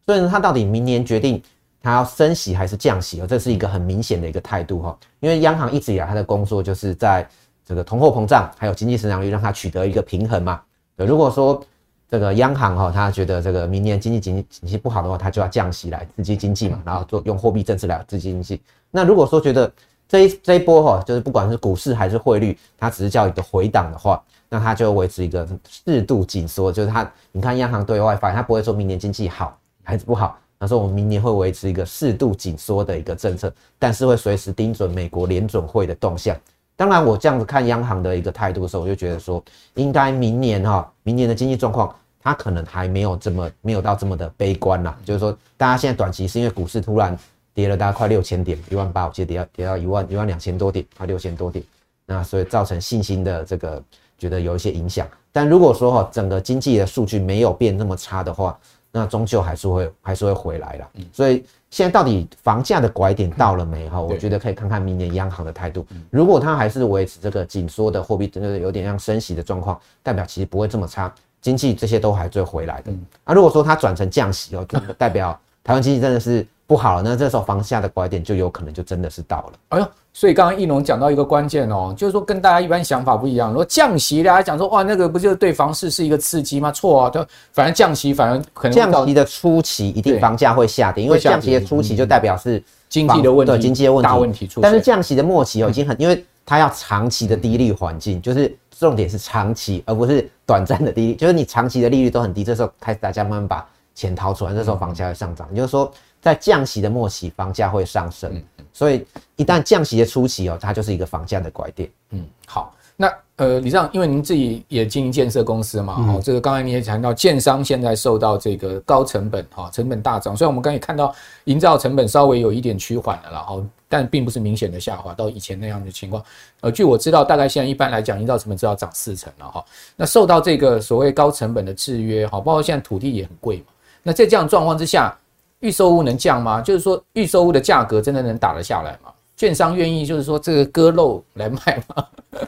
[0.06, 1.42] 所以呢，它到底明年决定
[1.82, 7.28] 它要升息还是降息哦，这是一个很明显的一个态度哈，因为央行一直以来它的工作就是在。
[7.66, 10.60] 这个通货膨胀还有经济成长率，让它取得一个平衡嘛？
[10.96, 11.64] 如果说
[12.10, 18.60] 这个央行哈，他觉得这个明年经济经济经济不好的话，他就要降息来刺激经济嘛，然后做用货币政策来刺激经济。
[18.90, 19.72] 那如果说觉得
[20.10, 36.36] 这一这一波哈，就是不管是股市还是汇率，它只是叫一个回档的话，那它就维持一个适度紧缩，就是它你看央行对外发言，它不会说明年经济好还是不好，他说我们明年会维持一个适度紧缩的一个政策，但是会随时盯准美国联准会的动向。
[36.76, 39.44] 当然，我这样子看央行的一个态度的时候，我就觉得说，
[39.76, 44.98] 应该明年哈，明年的经济状况，它可能还没有这么没有到这么的悲观啦。
[45.04, 47.18] 就是说，大家现在短期是因为股市突然
[47.60, 51.66] 跌了大概快六千点，一万八，我记得跌到跌到一万一万两千多点，快六千多点，
[52.06, 53.84] 那所以造成信心的这个
[54.18, 55.06] 觉得有一些影响。
[55.32, 58.58] 但如果说哈，整个经济的数据没有变那么差的话，
[58.92, 60.90] 那终究还是会还是会回来了。
[61.12, 61.44] 所以。
[61.72, 63.88] 现在到底房价的拐点到了没？
[63.90, 65.86] 哈，我觉得可以看看明年央行的态度。
[66.10, 72.92] 如果它还是维持这个紧缩的货币，真的有点像升息的状况，代表其实不会这么差，经济这些都还是会回来的。
[73.24, 79.54] 啊，如果说它转成降息哦，就代表台湾经济真的是不好了，那这时候房价的拐点就有可能就真的是到了。
[79.70, 83.50] 哎呦，所以刚刚奕龙讲到一个关键哦，就是说跟大家一般想法不一样。
[83.50, 86.72] 如果降息，大家讲说哇，那个不就是对房市是一个刺激吗？
[86.72, 94.62] 错啊，就反正降息，反而可能降息的初期一定房价会下跌，因为降息的初期就代表是经济的问题，对经济的问题大问题出现。
[94.62, 105.48] 但是降息的末期哦，已经很，因为它要长期的低利率环境，就是重点是长期，而不是短暂的低利，就是你长期的利率都很低，这时候开始大家慢慢把钱掏出来，这时候房价会上涨。
[105.50, 105.92] 也就是说。
[106.22, 108.42] 在降息的末期，房价会上升，
[108.74, 109.06] 所以
[109.38, 111.90] 一旦降息的初期哦，它就是一个房价的拐点。
[112.12, 126.22] 嗯，好，那呃，理事长，因为您自己也经营建设公司嘛，哦，这个刚才你也谈到，建商现在受到这个高成本哈，成本大涨，所以我们刚才也看到营造成本稍微有一点趋缓了啦，哈，但并不是明显的下滑到以前那样的情况。
[126.60, 129.64] 呃，据我知道，大概现在一般来讲，营造成本至少涨四成了哈。
[129.96, 133.68] 那受到这个所谓高成本的制约，哈，包括现在土地也很贵嘛，
[134.04, 135.18] 那在这样状况之下。
[135.60, 136.62] 预售屋能降吗？
[136.62, 139.12] 就是说，预售屋的价格真的能打得下来吗？
[139.36, 142.06] 券商愿意就是说这个割肉来卖吗？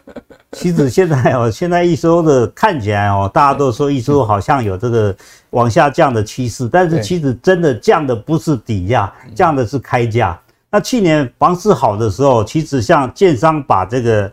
[0.53, 5.15] 其实现在哦，现在预售的看起来哦，大家都说预售好像有这个
[5.51, 10.37] 往下降的趋势，但是其实真的降的不是底价，降的是开价。
[10.69, 14.31] 那去年房市好的时候，其实像建商把这个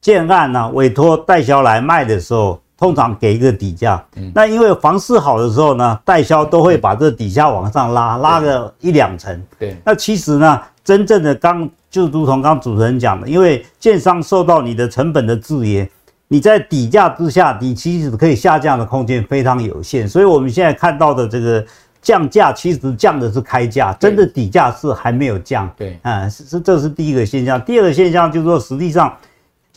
[0.00, 2.60] 建案呢委托代销来卖的时候。
[2.78, 4.00] 通常给一个底价，
[4.32, 9.42] 那因为房市好的时候呢，代销都会把这底价往上拉，拉个一两成。
[9.58, 15.90] 对，那其实呢，真正的刚就如同刚主持人讲的，因为建商受到你的成本的制约，
[16.28, 20.06] 你在底价之下，你其实可以下降的空间非常有限。
[20.06, 21.66] 所以我们现在看到的这个
[22.00, 25.68] 降价，其实降的是开价，真的底价是还没有降。
[25.76, 27.60] 对，啊，是是，这是第一个现象。
[27.60, 29.12] 第二个现象就是说，实际上。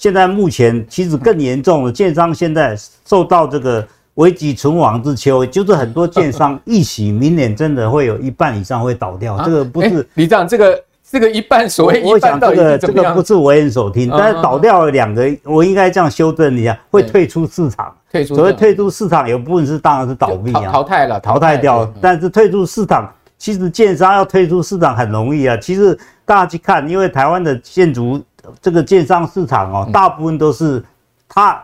[0.01, 9.39] 现在目前其实更严重的，建商现在受到这个危急存亡之秋，就是很多建商一洗明年真的会有一半以上会倒掉。
[9.45, 17.95] 这个不是李长，这个这个一半所谓一半，我想这个这个不是危言耸听，但是倒掉了两个，我应该这样修正一下，会退出市场。
[18.11, 21.87] 退出所谓退出市场，有部分是当然是倒闭啊，淘汰了，淘汰掉。
[22.01, 25.55] 但是退出市场，其实建商要退出市场很容易啊。
[25.57, 28.19] 其实大家去看，因为台湾的建筑。
[28.61, 30.83] 这个建商市场哦，大部分都是
[31.27, 31.61] 他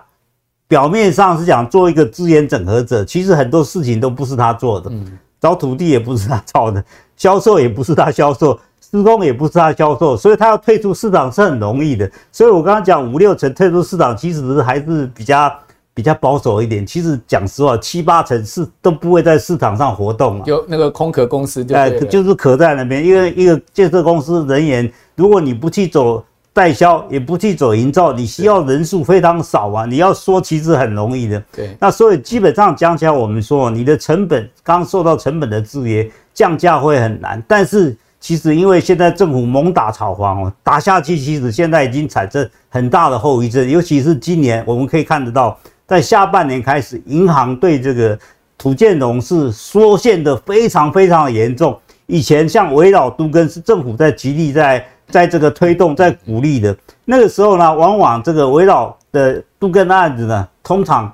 [0.68, 4.92] 表面上是讲做一个资源整合者，其实很多事情都不是他做的，
[5.40, 6.84] 找土地也不是他找的，
[7.16, 12.12] 销售也不是他销售，施工也不是他销售，所以他要退出市场是很容易的。
[12.32, 15.52] 所以我刚刚讲五六成退出市场，其实还是比较
[15.94, 16.86] 比较保守一点。
[16.86, 26.22] 其实讲实话，七八成是都不会在市场上活动了，就那个空壳公司对，哎，就是壳在那边，因为一个建设公司人员，如果你不去走。
[26.58, 29.86] 代销也不去走营造，你需要人数非常少啊！
[29.86, 31.40] 你要说其实很容易的。
[31.56, 37.40] 对，那所以基本上讲起来，我们说你的成本刚受到成本的制约，降价会很难。
[37.48, 48.18] 但是其实因为现在政府猛打炒房哦，打下去其实现在已经产生很大的后遗症，尤其是今年我们可以看得到，在下半年开始，银行对这个
[48.58, 51.78] 土建融是缩限的非常非常的严重。
[52.08, 54.84] 以前像围绕都跟是政府在极力在。
[55.10, 56.76] 在这个推动、在鼓励的。
[57.06, 61.12] 那个时候呢，往往这个围绕的都更案子呢，通常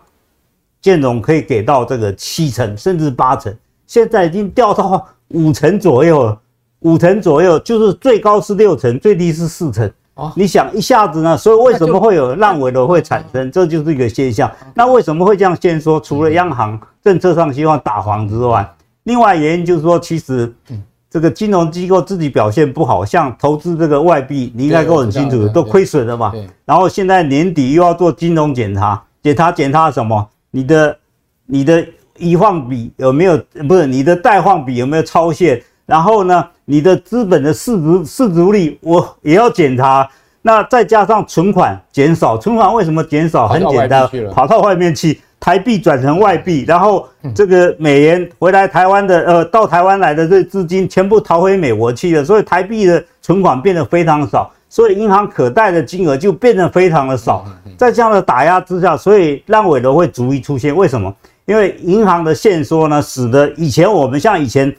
[0.81, 3.55] 建融可以给到这个七成甚至八成，
[3.87, 6.39] 现在已经掉到五成左右了，
[6.79, 9.91] 五成左右就是最高是六成，最低是四成。
[10.15, 11.35] 哦，你想一下子呢？
[11.35, 13.51] 所以为什么会有烂尾楼会产生？
[13.51, 14.51] 这就是一个现象。
[14.75, 15.99] 那为什么会这样先说？
[15.99, 18.69] 除了央行政策上希望打房之外，
[19.05, 20.53] 另外原因就是说，其实
[21.13, 26.33] 这个金融机构自己表现不好，像投资这个外币，你应该都很清楚，都亏损了嘛。
[26.65, 30.27] 然后现在年底又要做金融检查，检查检查什么？
[30.49, 30.97] 你的
[31.45, 31.85] 你的
[32.17, 33.37] 移换比有没有？
[33.67, 35.61] 不是你的贷换比有没有超限？
[35.85, 40.09] 然后呢，你的资本的市值市值率我也要检查。
[40.41, 43.47] 那再加上存款减少，存款为什么减少？
[43.47, 57.45] 很简单，跑到外面去，台币转成外币，然后这个美元回来台湾的，呃，到台湾来的这资金全部逃回美国去了，所以台币的存款变得非常少，所以银行可贷的金额就变得非常的少。
[57.77, 60.73] 在这样的打压之下，所以烂尾楼会逐一出现。
[60.73, 61.13] 为什么？
[61.45, 64.73] 因为银行的限缩呢，使得以前我们像以前。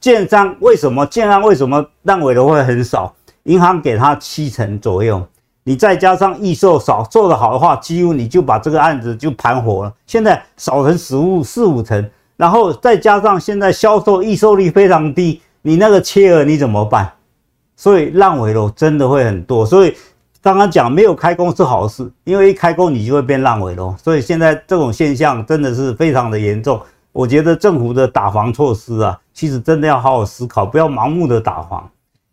[0.00, 3.14] 建商为什么建商为什么烂尾楼会很少？
[3.42, 5.22] 银行给他七成左右，
[5.70, 9.94] 你再加上预售少，做得好的话，几乎你就把这个案子就盘活了。
[10.04, 17.12] 现在少成十五四五成，然后再加上现在销售预售率非常低，你那个切额你怎么办？
[17.76, 19.64] 所以烂尾楼真的会很多。
[19.64, 19.94] 所以
[20.42, 23.94] 刚刚讲没有开工是好事，因为一开工你就会变烂尾楼。
[24.02, 26.82] 所以现在这种现象真的是非常的严重。
[27.12, 31.88] 我觉得政府的打房措施啊，其实真的要好好思考，不要盲目的打房，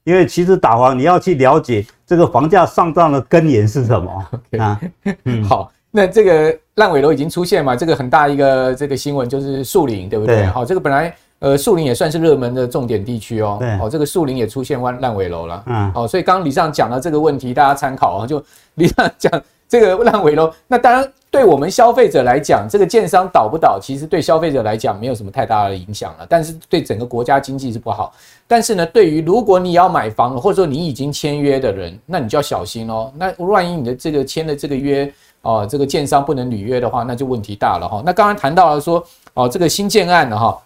[0.08, 4.26] 因为其实打房你要去了解这个房价上涨的根源是什么.
[4.58, 4.80] 啊。
[5.26, 7.76] 嗯， 好，那这个烂尾楼已经出现嘛？
[7.76, 10.46] 这个很大一个这个新闻就是树林，对不对？
[10.46, 13.58] 好哦，这个本来呃树林也算是热门的重点地区哦。
[13.60, 15.64] 对，哦，这个树林也出现烂烂尾楼了。
[15.66, 18.42] 嗯，好，所以刚刚李尚讲了这个问题，大家参考啊，就
[18.76, 19.30] 李尚讲。
[19.70, 26.26] 这个烂尾楼，那当然对我们消费者来讲，这个建商倒不倒，其实对消费者来讲没有什么太大的影响了。
[26.30, 28.14] 但是对整个国家经济是不好。
[28.48, 33.12] 但是呢，对于如果你要买房，或者说你已经签约的人，那你就要小心哦。
[33.18, 38.02] 那万一你的这个签的这个约哦，这个建商不能履约的话，那就问题大了哈。
[38.06, 39.04] 那刚刚谈到了说
[39.34, 40.58] 哦，这个新建案的哈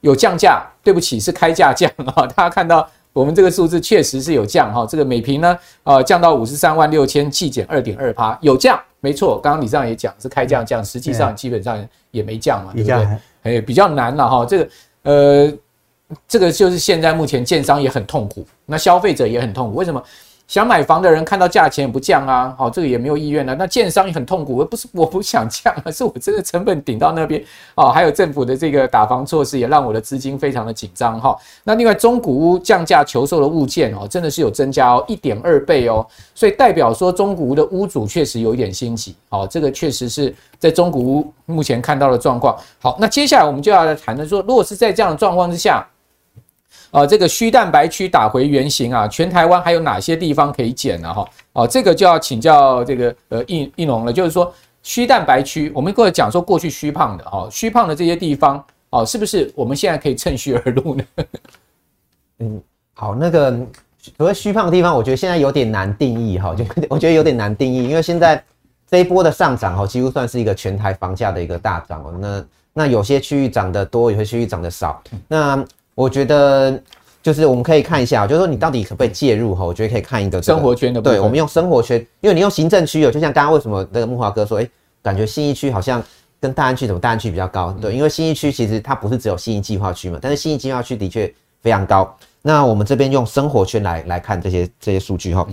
[0.00, 2.26] 有降价，对不起，是开价降啊。
[2.26, 2.86] 大家看到。
[3.12, 9.38] 我们这个数字确实是有降哈，这个每平呢，呃，降到五十三万六千，季减二点二趴，有降，没错。
[9.40, 13.08] 刚刚李尚也讲是开降降，实际上基本上也没降嘛，对不对？
[13.42, 14.68] 哎，比较难了哈，这个
[15.02, 15.52] 呃，
[16.26, 20.02] 这个就是现在目前建商也很痛苦，那消费者也很痛苦，为什么？
[20.48, 23.54] 想买房的人看到价钱也不降啊，好，这个也没有意愿了。
[23.54, 27.42] 那建商也很痛苦，不是 我不想降，而是我真的成本顶到那边
[27.74, 27.90] 啊。
[27.90, 31.34] 还有政府的这个打房措施也让我的资金非常的紧张哈。
[31.64, 39.16] 那另外中古屋降价求售的物件哦，真的是有增加哦，一点二倍哦，所以代表说中古屋的屋主确实有一点心急。
[39.30, 42.54] 哦，这个确实是在中古屋目前看到的状况。
[42.78, 45.86] 好，那接下来我们就要来谈的说，如果是在这样的状况之下。
[46.92, 51.12] 啊，这个虚蛋白区打回原形啊，全台湾还有哪些地方可以减呢？
[51.12, 54.52] 哈，哦，这个就要请教这个呃应应龙了，就是说
[54.82, 61.04] 虚蛋白区，我们过去讲说过去虚胖的哦，虚胖的这些地方哦，是不是我们现在可以趁虚而入呢？
[62.40, 63.50] 嗯，好，那个
[64.18, 68.44] 所谓虚胖的地方，我觉得现在有点难定义哈，就我觉得有点难定义，因为现在
[68.86, 72.14] 这一波的上涨哈，几乎算是一个全台房价的一个大涨哦。
[72.20, 75.64] 那那有些区域涨得多，有些区域涨得少，那。
[75.94, 76.80] 我觉得
[77.22, 79.64] 就是我们可以看一下，就是说你到底可不可以介入哈？
[79.64, 81.18] 我觉得可以看一个生活圈的部分。
[81.18, 84.68] 对，我们用生活圈，因为你用行政区有，就像刚刚为什么那个木华哥说，哎，
[85.02, 86.02] 感觉新义区好像
[86.40, 87.70] 跟大安区怎么大安区比较高？
[87.80, 92.16] 对，因为新义区其实它不是只有信义计划区嘛，但是信义计划区的确非常高。
[92.40, 95.46] 那我们这边用生活圈来来看这些这些数据哈，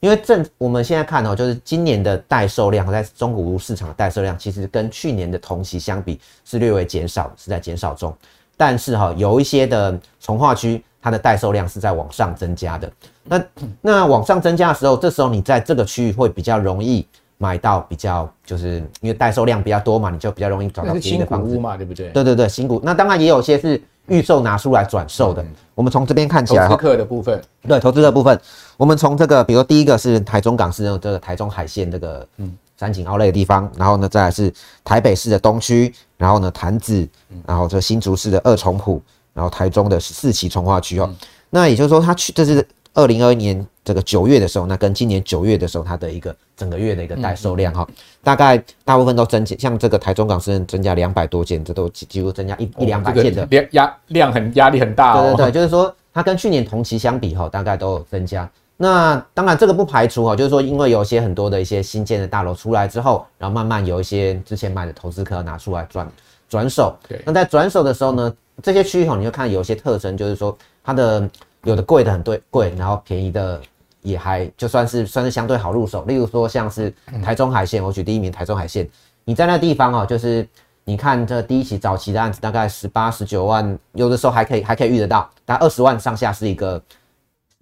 [0.00, 8.14] 因为正我们现在看哦，就是今年的待售量在中古屋市场的待售量，其实跟去年的同期相比是略微减少，是在减少中。
[8.56, 12.90] 但是哈，有一些的从化区，它的待售量是在往上增加的。
[13.24, 13.44] 那
[13.80, 17.06] 那往上增加的时候，这时候你在这个区域会比较容易
[17.38, 22.10] 买到比较，就是因为待售量比较多嘛，你就比较容易找到便宜的房子嘛，对不对？
[22.10, 22.80] 对对对，新股。
[22.84, 25.42] 那当然也有些是预售拿出来转售的。
[25.42, 28.38] 嗯、我们从这边看起来，投资客的部分，对投资的部分，
[28.76, 32.56] 我们从这个，比如说第一个是台中港市这个台中海线这个，嗯。
[32.76, 37.08] 三井奥莱的地方，然后呢，再来是台北市的东区，然后呢，潭子，
[37.46, 39.00] 然后这新竹市的二重埔，
[39.32, 41.08] 然后台中的四期重化区哦。
[41.08, 41.16] 嗯、
[41.50, 55.34] 那也就是说，它去这是二零二一年这个九月的时候，那跟今年九月的时候，它的一个整个月的一个待售量哈，嗯、大概大部分都增加，像这个台中港是增加两百多件，这都几乎增加一一两百件的量压量很压力很大哦。
[55.36, 58.48] 对对对，就是说 它跟去年同期相比哈，大概都有增加。
[58.76, 66.08] 那当然这个不排除哈，就是说因为有一些很多的一些新建的大楼出来之后，然后慢慢有一些之前买的投资客拿出来转
[66.48, 66.96] 转手。
[67.08, 67.20] 对。
[67.24, 71.28] 那在转手的时候呢，这些区域哈，你就看有一些特征，就是说它的
[71.62, 73.60] 有的贵的很对贵，然后便宜的
[74.02, 76.04] 也还就算是算是相对好入手。
[76.04, 78.88] 例如说像是台中海线，我举第一名台中海线，
[79.24, 80.46] 你在那地方哦，就是。
[80.86, 86.78] 你看这第一期早期的案子，大概十八、十九万，有的时候还可以还可以遇得到，大概二十万上下是一个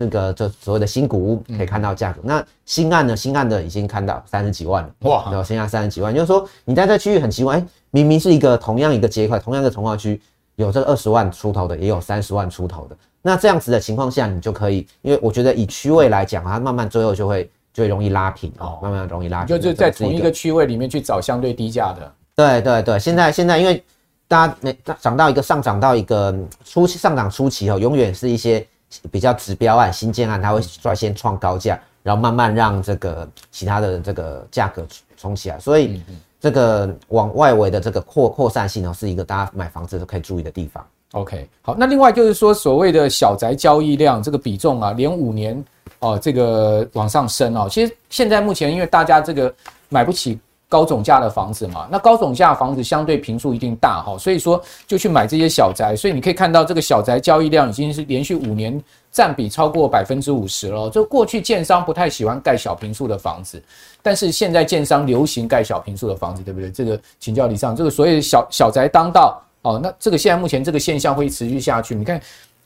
[0.03, 2.21] 那个这所谓的新古屋可以看到价格。
[2.25, 3.17] 嗯、那新案呢？
[3.17, 5.25] 新案的已经看到三十几万了，哇！
[5.27, 10.21] 然后剩下三十几万，就是说你在这区域很奇怪，哎，明明是一个同样一个街块，同样的从化区，
[10.57, 12.97] 有这二十万出头的，也有三十万出头的。
[13.23, 22.13] 那这样子的情况下，你就可以，因为我觉得以区位来讲，它慢慢最后就会就会容易拉平哦，慢慢容易拉平，就是在同一个区位里面去找相对低价的。
[22.35, 23.81] 对对对，现在现在因为
[24.27, 26.35] 大家没涨到一个上涨到一个
[26.65, 28.67] 初期上涨初期哦，永远是一些
[29.11, 35.59] 比较指标案、新建案，它会率先创高价，然后慢慢让这个其他的这个价格冲起来。
[35.59, 36.03] 所以
[36.41, 40.85] 这个往外围的这个扩扩散性哦，是一个大家买房子都可以注意的地方。
[41.13, 45.65] OK，好，那另外就是说所谓的小宅交易量这个比重啊，连五年
[45.99, 49.55] 哦这个往上升哦，其实现在目前因为大家这个
[49.89, 50.39] 买不起。
[50.73, 60.89] 高总价的房子嘛，那高总价房子相对坪数一定大哈，所以说就去买这些小宅，所以你可以看到这个小宅交易量已经是连续五年占比超过百分之五十了。
[60.89, 63.63] 就过去建商不太喜欢盖小坪数的房子，
[64.01, 66.71] 但是现在建商流行盖小坪数的房子，对不对？
[66.71, 71.95] 这个请教李尚，这个所谓的小小宅当道哦，那这个现在目前这个现象会持续下去？
[71.95, 72.19] 你看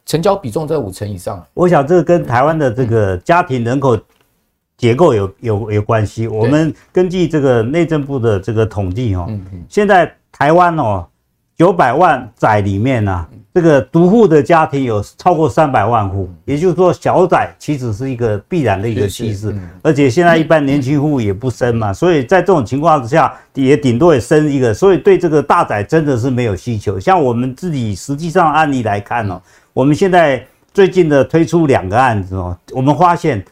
[0.04, 3.98] 成交比重在五成以上，我想这个跟台湾的这个家庭人口。
[4.76, 6.28] 结构有有有关系。
[6.28, 9.30] 我们根据这个内政部的这个统计哦，
[9.68, 11.06] 现在台湾哦
[11.56, 19.56] 九百万宅里面呢，这个独户的家庭有超过三百万户，也就是说小宅其实是一个必然的一个趋势。
[19.80, 27.00] 而且现在一般年轻户也不生嘛，所以在这种情况之下，也顶多也生一个，所以对这个大宅真的是没有需求。
[27.00, 29.40] 像我们自己实际上案例来看哦，
[29.72, 33.42] 我们现在最近的推出两个案子哦，我们发现。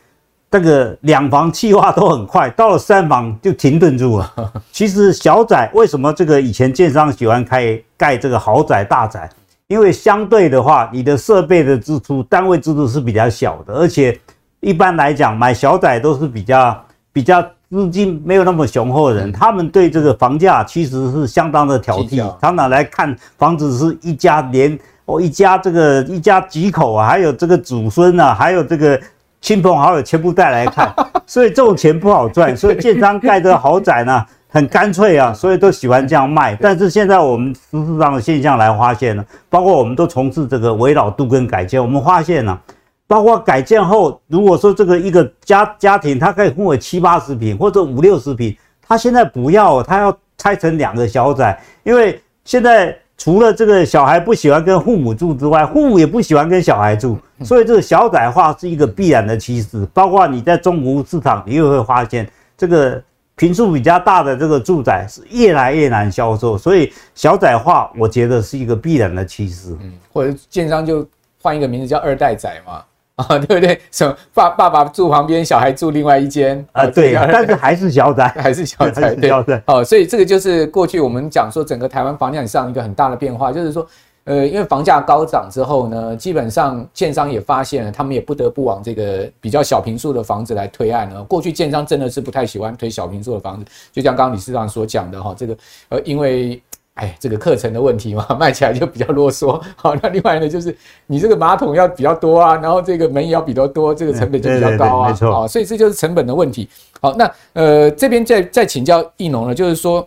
[0.54, 4.32] 这个两房计划都很快，到了三房就停顿住了。
[4.70, 9.28] 其实小宅为什么这个以前建商喜欢开盖这个豪宅大宅？
[9.66, 14.16] 因为相对的话，你的设备的支出单位支出是比较小的，而且
[14.60, 29.00] 一般来讲买小宅都是比较比较资金没有那么雄厚的人，他们对这个房价其实是相当的挑剔，常常来看房子是一家连哦一家这个一家几口啊，还有这个祖孙啊，还有这个。
[29.44, 30.90] 亲朋好友全部带来看，
[31.26, 36.56] 所以这种钱不好赚， 所以建商盖的豪宅呢很干脆啊，所以都喜欢这样卖。
[36.56, 42.58] 但是现在我们实质上的现象来发现呢，包括我们都从事这个围老度跟改建，我们发现呢，
[43.06, 48.56] 包括改建后，如果说这个一个家家庭它可以分为七八十平或者五六十平，
[48.88, 52.96] 他现在不要，他要拆成两个小宅，因为现在。
[53.16, 59.86] 除了这个小孩不喜欢跟父母住之外，父母也不喜欢跟小孩住，所以这个小宅化是一个必然的趋势。
[59.94, 63.02] 包括你在中国市场，你也会发现，这个
[63.36, 69.76] 坪数比较大的这个住宅是越来越难销售，所以小宅化我觉得是一个必然的趋势。
[69.80, 71.06] 嗯，或者建商就
[71.40, 72.82] 换一个名字叫二代仔嘛。
[73.16, 73.80] 啊， 对不对？
[73.92, 76.84] 什么爸爸爸住旁边，小孩住另外一间啊？
[76.86, 79.30] 对，但是还是小宅， 还是小宅， 对。
[79.66, 83.86] 哦，所以这个就是过去我们讲说整个台湾房价上一个很大的变化，就是说，
[84.24, 91.22] 呃，因为房价高涨之后呢，基本上建商也发现了，他们也不得不往这个比较小平数的房子来推案了。
[91.22, 95.56] 过去建商真的是不太喜欢推小平数的房子，就像刚刚李市长所讲的哈，这个
[95.90, 96.60] 呃，因为。
[96.94, 99.60] 哎，这个课程的问题嘛， 卖起来就比较啰嗦。
[99.74, 100.76] 好，那另外呢，就是
[101.06, 105.08] 你这个马桶要比较多啊，然后这个门也要比较多，这个成本就比较高啊。
[105.08, 106.68] 没错，好，所以这就是成本的问题。
[107.00, 110.06] 好，那呃这边再再请教易农了，就是说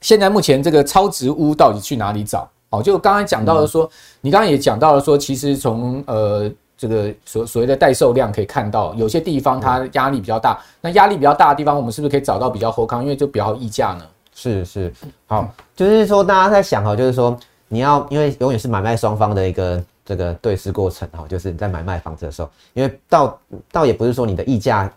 [0.00, 2.48] 现在目前这个超值屋到底去哪里找？
[2.70, 6.48] 好，就刚刚讲到了说，嗯、你刚刚也讲到了说，其实从呃
[6.78, 10.52] 这个所所谓的待售量可以看到，有些地方它压力比较大。
[10.52, 13.02] 嗯、那压力比较大的地方，我们是不是可以找到比较后康？
[13.02, 14.04] 因为就比较溢价呢？
[14.34, 14.92] 是是，
[15.26, 23.38] 好，就是说大家在想哈，就是说你要，因为永远是买卖双方的一个这个对峙过程哈，就是你在买卖房子的时候，因为倒
[23.70, 24.92] 倒也不是说你的议价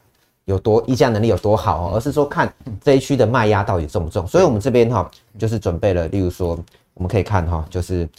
[0.46, 2.52] 有多议价能力有多好，而是说看
[2.84, 4.26] 这一区的卖压到底重不重。
[4.26, 6.58] 所以我们这边哈，就是准备了，例如说
[6.96, 8.10] 我们可以看哈，就是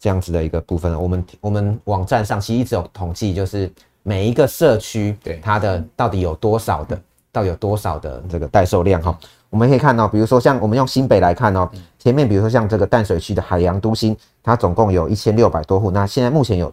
[0.00, 1.00] 这样子的一个部分。
[1.00, 3.70] 我们我们网站上其实一直有统计，就是
[4.02, 9.16] 每一个社区对它的到底有多少的，到底有多少的这个待售量哈。
[9.50, 11.68] 我们可以看到，比如说像我们用新北来看哦，
[11.98, 16.72] 前面比如说像这个淡水区的海洋都心，它总共有一千六百多户，那现在目前有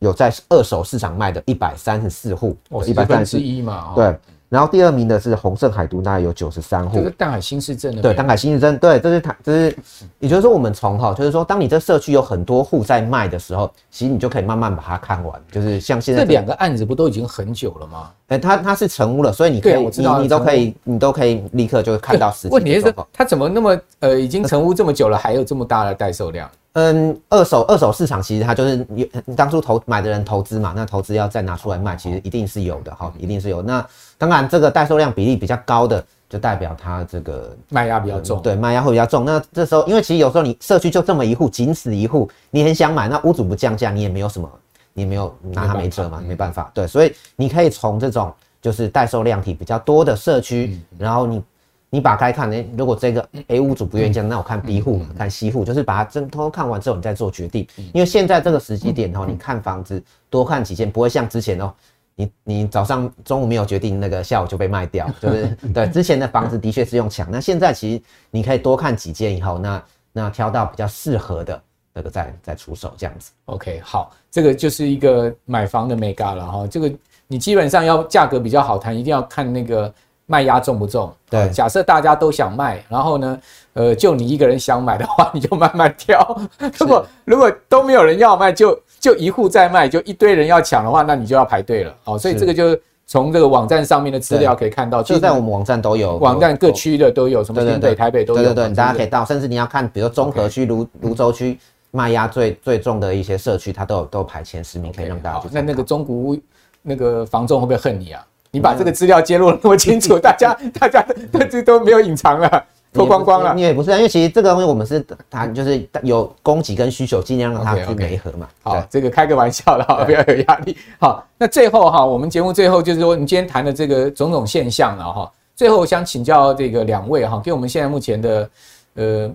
[0.00, 4.16] 有在二手市场卖的一百三十四户，一百三十一嘛，对。
[4.48, 6.96] 然后第二名的是红盛海都，大概有九十三户。
[6.96, 8.00] 这个淡海新市镇的。
[8.00, 9.76] 对，淡海新市镇，对，这是它，这是，
[10.20, 15.40] 也就是说，我们从哈，就是说，当你这社区有很多户在卖的时候，其实你就可以慢慢把它看完。
[15.50, 18.10] 就是像现在这两个案子不都已经很久了吗？
[18.28, 22.54] 哎，它它是成屋了，所以你可以，你你都可以，你都可以立刻就看到实际。
[22.54, 26.48] 问题是，它怎么那么呃，已经成屋这么久了，还有这么大的待售量？
[26.74, 33.62] 嗯，二手二手市场其实它就是你当初投买的人投资嘛，那投资要再拿出来卖，其实一定是有的哈，一定是有。
[33.62, 33.84] 那
[34.18, 39.24] 当然这个代售量比例比较高的，就代表它这个卖压比较重，对，卖压会比较重。
[39.24, 44.50] 那这时候，因为其实有时候你社区就这么一户，仅此一户，你很想买，那屋主不降价，你也没有什么，
[44.92, 46.70] 你也没有拿他没辙嘛，没办法。
[46.74, 51.42] 对，所以你可以从这种就是代售量体比较多的社区，然后你。
[51.88, 57.66] 你打开看，诶，如果这个 A 屋主不愿意降，那我看 B 户，看 C 户，就是把它真偷偷看完之后，你再做决定。
[57.94, 61.72] 因为现在这个时机点哦，你看房子多看几间，不会像之前哦，
[62.16, 65.86] 你你早上中午没有决定，那个下午就被卖掉，就是对。
[65.88, 71.62] 之前的房子的确是用抢，那现在其实你可以多看几间以后，那那挑到比较适合的
[71.92, 73.30] 那个再再出手这样子。
[73.44, 76.66] OK，好，这个就是一个买房的眉角了哈。
[76.66, 76.90] 这个
[77.28, 79.92] 你基本上要价格比较好谈，一定要看那个。
[80.28, 81.14] 卖压重不重？
[81.30, 83.40] 对，假设大家都想卖，然后呢，
[83.74, 86.36] 呃，就你一个人想买的话，你就慢慢挑。
[86.80, 91.94] 如果如果都没有人要卖，就就一户在卖，就一堆人要抢的话，那你就要排队了。
[92.04, 92.76] 哦，所以这个就
[93.06, 98.42] 从这个网站上面的资料可以看到，就在我们网站都有，网站各区的都有，什么新北、台北都有。
[98.42, 101.58] 对对对，大家可以到，甚至你要看，比如说中和区、芦芦洲区
[101.90, 105.42] 卖压最最重的一些社区，它都有都排前十名，可以让大家。
[105.52, 106.38] 那那个中古屋
[106.82, 108.26] 那个房仲会不会恨你啊？
[108.52, 111.04] 你把这个资料揭露得那么清楚，大家大家
[111.50, 113.54] 这都没有隐藏了，脱光光了。
[113.54, 118.48] 你也不是啊，因为其实这个东西我们是谈，就是有供给跟需求，尽量让它去媒合嘛。
[118.62, 120.76] 好，这个开个玩笑不要有压力。
[120.98, 125.30] 好，那最后哈，我们节目最后就是说，你今天谈的这个种种现象了哈。
[125.54, 128.50] 最后我想请教这个两位哈，给我们现在目前的
[128.94, 129.30] 呃。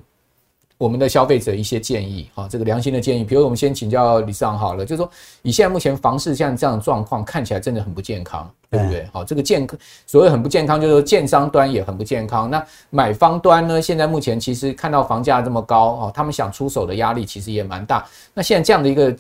[0.82, 5.08] 我们的消费者一些建议，哈，这个良心的建议，比如我们先请教李市长好了，就是说，
[5.44, 9.08] 以现在目前房市像这样的状况，看起来真的很不健康，对不对？
[9.14, 9.78] 好，这个健康，
[10.08, 12.50] 所谓很不健康，就是说建商端也很不健康。
[12.50, 13.80] 那买方端呢？
[13.80, 18.04] 现在目前其实看到房价这么高，哦，他们想出手的压力其实也蛮大。
[18.34, 19.16] 那现在这样的一个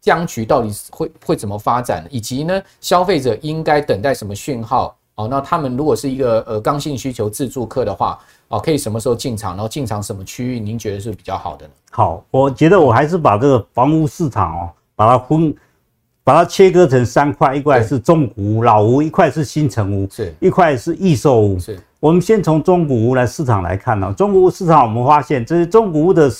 [0.00, 2.06] 僵局，到底会会怎么发展？
[2.08, 4.96] 以及呢，消费者应该等待什么讯号？
[5.16, 8.16] 哦，那他们如果是一个呃刚性需求自住客的话。
[8.54, 9.56] 哦，可以什么时候进场？
[9.56, 10.60] 然后进场什么区域？
[10.60, 11.72] 您觉得是比较好的呢？
[11.90, 15.52] 好，我觉得我还是把这个房屋市场哦，把它分，
[16.22, 21.58] 把它切割成三块，一块是中古屋、老屋，一块是新城屋，是一块是预售屋。
[21.58, 26.30] 是，我们先从中古屋来市场来看呢、哦，中古屋市场我们发现，这些中古屋的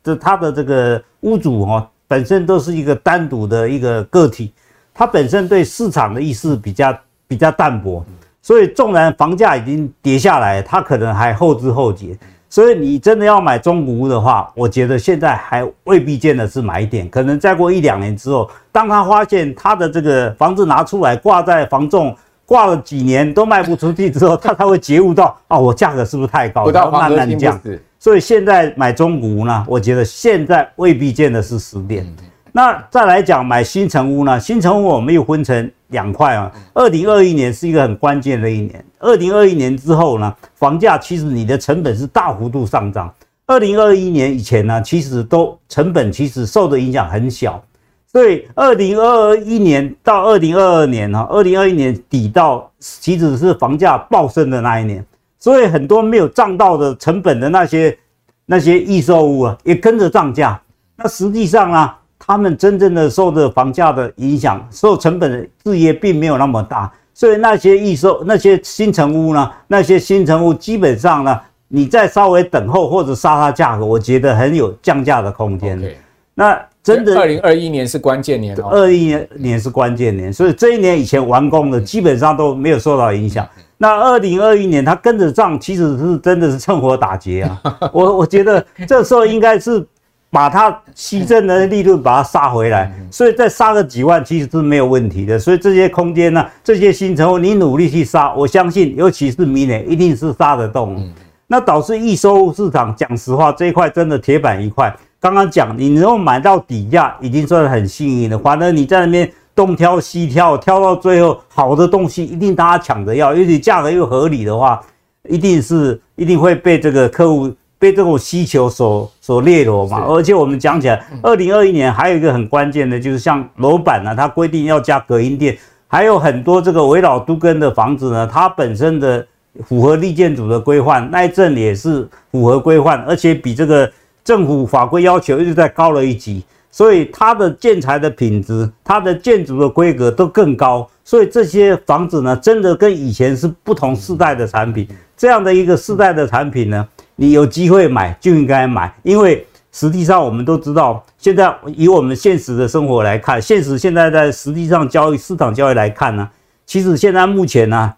[0.00, 4.52] 这它的这个屋主哦，本身都是一个单独的一个个体，
[4.94, 6.96] 它本身对市场的意识比较
[7.26, 8.04] 比较淡薄。
[8.44, 12.14] 所以，纵然房价已经跌下来，他可能还后知后觉。
[12.50, 17.08] 所以，你真的要买中古屋的话，我觉得现在还未必见得是买点。
[17.08, 22.14] 可能再过一两年之后，当他发现他的这个房子拿出来挂在房仲，
[22.44, 27.58] 挂了几年都卖不出去之后，他才会觉悟到啊，我价格是不是太高，然后慢慢降。
[27.98, 32.06] 所以，现在买中古屋呢，我觉得现在未必见得是时点。
[32.52, 34.38] 那再来讲买新城屋呢？
[34.38, 36.52] 新城屋我们又分成两块啊。
[36.74, 38.84] 二零二一年是一个很关键的一年。
[38.98, 43.10] 二零二一年之后呢，房价其实你的成本是大幅度上涨。
[43.46, 47.62] 二零二一年以前呢，其实都成本其实受的影响很小。
[48.06, 55.04] 所以二零二一年到二零二二年哈，二零二一年底到其实是房价暴升的那一年。
[55.38, 57.98] 所以很多没有涨到的成本的那些
[58.46, 60.60] 那些易售物啊，也跟着涨价。
[60.96, 61.90] 那实际上呢？
[62.26, 75.78] 他们真正的受的房价的影响，受成本的制约并没有那么大，所以那些预售、那些新城屋呢，那些新城屋基本上呢，你再稍微等候或者杀杀价格，我觉得很有降价的空间。
[75.78, 75.92] Okay.
[76.34, 83.46] 那真的，二零二一年是关键年，哦二一年是关键年，所以这一年以前完工的基本上都没有受到影响。
[83.76, 87.90] 那二零二一年它跟着涨，其实是真的是趁火打劫啊！
[87.92, 89.86] 我我觉得这时候应该是。
[90.34, 95.38] 把它牺牲的利润把它杀回来，所以再杀个几万其实是没有问题的。
[95.38, 101.08] 所以这些空间呢，这些新成屋你努力去杀，我相信，尤其是明年一定是杀得动。
[101.46, 104.92] 那导致预售市场，讲实话这一块真的铁板一块。
[105.20, 108.36] 刚刚讲你能够买到底价，已经算很幸运了。
[108.36, 114.80] 反而你在那边东挑西挑，挑到最后好的东西一定大家抢着要，尤其价格又合理的话，
[115.28, 120.04] 一定是一定会被这个客户被这种需求所所掠夺嘛。
[120.06, 125.56] 而且我们讲起来，二零二一年还有一个很关键的，就是像楼板呢，它规定要加隔音垫，
[125.86, 129.26] 还有很多这个围绕都更的房子呢，它本身的
[129.64, 133.90] 符合立建组的规范，那一阵也是符合规范，而且比这个
[134.24, 136.44] 政府法规要求一直在高了一级。
[136.70, 144.88] 所以它的建材的品质，它的建筑的规格都更高，所以这些房子呢，真的跟以前是不同世代的产品。
[145.16, 146.84] 这样的一个世代的产品呢，
[147.16, 156.28] 你有机会买就应该买，因为实际上我们都知道，现在以我们现实的生活来看，现实现在在实际上交易市场交易来看呢，
[156.66, 157.92] 其实现在目前呢，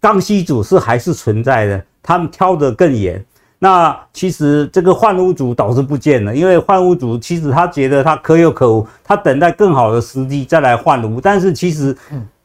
[0.00, 3.24] 刚需组是还是存在的，他们挑得更严。
[3.58, 11.18] 那其实这个换屋族倒是不见了，因为换屋族其实他觉得他可有可无，他等待更好的时机再来换屋。
[11.18, 11.96] 但是其实，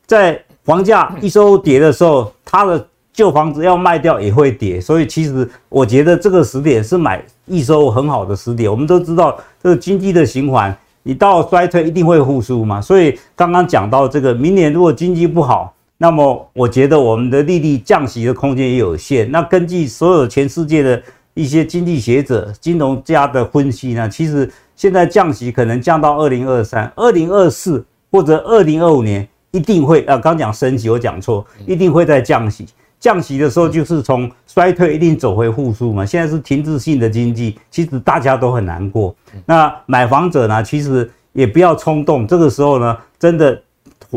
[0.06, 2.88] 在房价一收跌的时候，他的
[3.20, 4.80] 旧房子要卖掉也会跌。
[4.80, 8.72] 所以其实我觉得这个时点是买易收很好的时点。
[8.72, 12.80] 我们都知道这个经济的循环，你到衰退一定会复苏嘛。
[12.80, 15.74] 所以刚刚讲到这个，明年如果经济不好。
[16.02, 19.30] 那么我觉得我们的利率降息的空间也有限。
[19.32, 21.04] 那根据所有全世界的
[21.34, 30.18] 一些经济学者、金融家的分析呢，其实现在降息可能降到二零二三、二零二四或者二零二五年一定会啊。
[30.18, 32.66] 刚讲升息，我讲错，一定会再降息。
[33.00, 36.06] 降息的时候就是从衰退一定走回复苏嘛。
[36.06, 39.16] 现在是停滞性的经济，其实大家都很难过。
[39.46, 43.62] 那买房者呢，其实也不要冲动，这个时候呢，真的。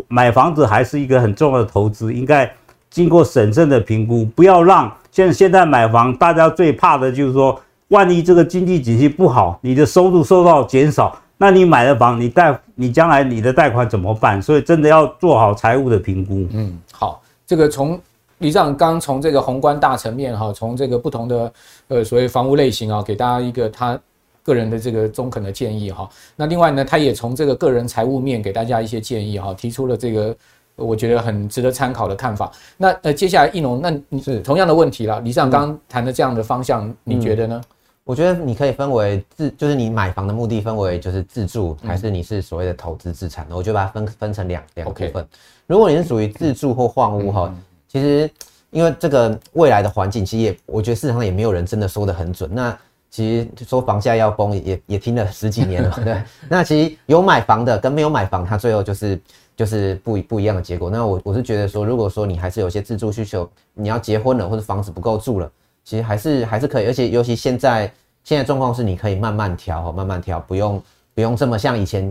[0.08, 2.50] 买房子还是一个很重要的投资，应该
[2.88, 14.40] 经过审慎的评估，不要让现现在买房，大家最怕的就是说，万一这个经济景气不好，你的收入受到减少，那你买了房，你贷你将来你的贷款怎么办？
[14.40, 16.46] 所以真的要做好财务的评估。
[16.52, 18.00] 嗯，好，这个从
[18.42, 21.52] 理事长刚从这个宏观大层面哈，从这个不同的
[21.88, 23.98] 呃所谓房屋类型啊，给大家一个他。
[24.44, 30.36] 个人的这个中肯的建议哈，那另外呢，他也从这个个人财务面给大家一些建议哈，提出了这个
[30.74, 32.50] 我觉得很值得参考的看法。
[32.76, 37.62] 那呃，接下来奕农，那你是同样的问题了，理事长刚刚谈的这样的方向，嗯、你觉得呢？
[38.02, 43.46] 我觉得你可以分为自，就是你买房的目的分为就是自住，还是你是所谓的投资资产？
[43.48, 45.22] 我就把它分分成两两部分。
[45.22, 45.26] Okay.
[45.68, 47.54] 如果你是属于自住或换屋哈，
[47.92, 48.30] 其实
[48.70, 52.48] 因为这个未来的环境，其实也我觉得市场上也没有人真的说得很准。
[52.54, 52.76] 那
[53.10, 56.22] 其实说房价要崩也也听了十几年了，对。
[56.48, 59.20] 那其实有买房的跟没有买房，它最后就是
[59.54, 60.88] 就是不不一样的结果。
[60.88, 65.52] 那我我是觉得说，如果说你还是有些自住需求，你要结婚了或者房子不够住了，
[65.84, 66.86] 其实还是还是可以。
[66.86, 67.92] 而且尤其现在
[68.24, 70.82] 现在状况是，你可以慢慢调，慢慢调，不用
[71.14, 72.10] 不用这么像以前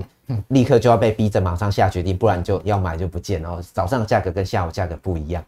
[0.49, 3.41] 立刻就要被逼着马上下决定，不然就要买就不见。
[3.41, 5.43] 然后早上价格跟下午价格不一样。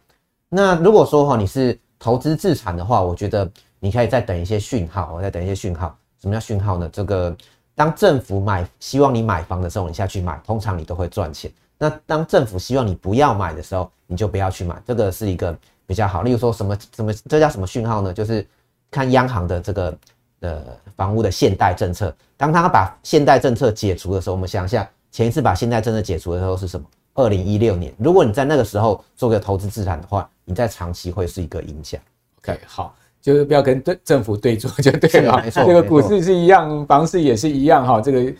[0.54, 3.50] 那如果说哈你是投资自产的话，我觉得。
[3.80, 5.94] 你可以再等一些讯号，我再等一些讯号。
[6.22, 6.88] 什么叫讯号呢？
[6.90, 7.36] 这个
[7.74, 11.52] 当政府买希望你买房的时候，你下去买，通常你都会赚钱。
[11.76, 14.82] 那当政府希望你不要买的时候，你就不要去买。
[14.86, 15.54] 这个是一个
[15.86, 16.22] 比较好。
[16.22, 18.10] 例如说什么什么，这叫什么讯号呢？
[18.10, 18.46] 就是
[18.90, 19.98] 看央行的这个
[20.40, 20.62] 呃
[20.96, 22.16] 房屋的限贷政策。
[22.38, 26.86] 当他把限贷政策解除的时候，我们想一下，前一次把限贷政策解除的时候是什么？
[27.14, 27.92] 二零一六年。
[27.98, 32.00] 如果你在那个时候做个投资资产的话，你在长期会是一个影响。
[32.40, 32.94] OK，好。
[33.22, 37.98] 就是不要跟对政府对坐就对了，这个股市是一样，房市也是一样哈。
[37.98, 38.30] 这个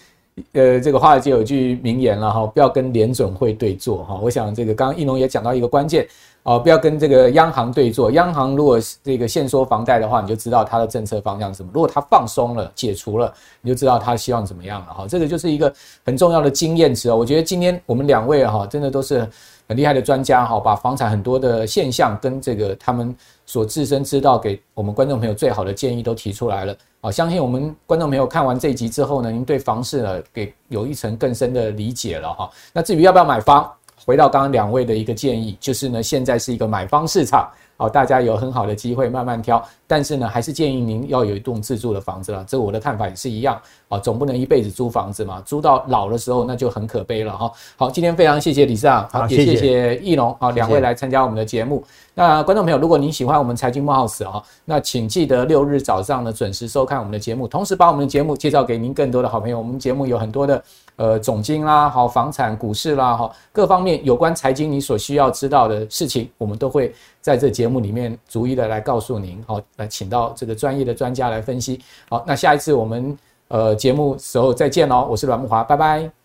[0.52, 4.18] 呃，这个华尔街有句名言了哈，不要跟联准会对坐哈。
[4.20, 6.06] 我想这个刚刚奕农也讲到一个关键
[6.42, 8.10] 哦，不要跟这个央行对坐。
[8.10, 15.06] 央行如果这个限缩房贷的话，你就知道它的政策方向是什么；如果它放松了、解除了，你就知道它希望怎么样了哈。
[15.08, 15.72] 这个就是一个
[16.04, 17.14] 很重要的经验值啊。
[17.14, 19.28] 我觉得今天我们两位哈，真的都是。
[19.66, 23.14] 很厉害的专家哈，把房产很多的现象跟这个他们
[23.46, 27.10] 所自身知道给我们观众朋友最好的建议都提出来了啊！
[27.10, 32.50] 相信我们观众朋友看完这一集之后呢，您对房市呢给有一层更深的理解了哈。
[32.72, 33.70] 那至于要不要买房，
[34.06, 37.48] 回到刚刚两位的一个建议，就是呢，现在是一个买方市场。
[37.76, 42.44] 好，大家有很好的机会慢慢挑，但是呢，还是建议您要有一栋自住的房子了。
[42.46, 47.50] 这我的看法也是一样啊，总不能一辈子租房子嘛，租到老的时候那就很可悲了哈。
[47.76, 51.82] 好，今天非常谢谢理事长，好，也谢谢易龙啊，两位来参加我们的节目。
[52.14, 59.58] 那观众朋友，如果您喜欢我们财经慕 House 啊，那请记得六日早上呢准时收看我们的节目，同时把我们的节目介绍给您更多的好朋友。
[59.58, 60.62] 我们节目有很多的
[60.96, 69.42] 呃总经啦，好房产、股市啦，哈，各方面有关财经你所需要知道的事情，我们都会在这节目里面逐一的来告诉您。
[69.46, 71.80] 好，来请到这个专业的专家来分析。
[72.08, 73.16] 好，那下一次我们
[73.48, 76.23] 呃节目时候再见喽，我是阮慕华，拜拜。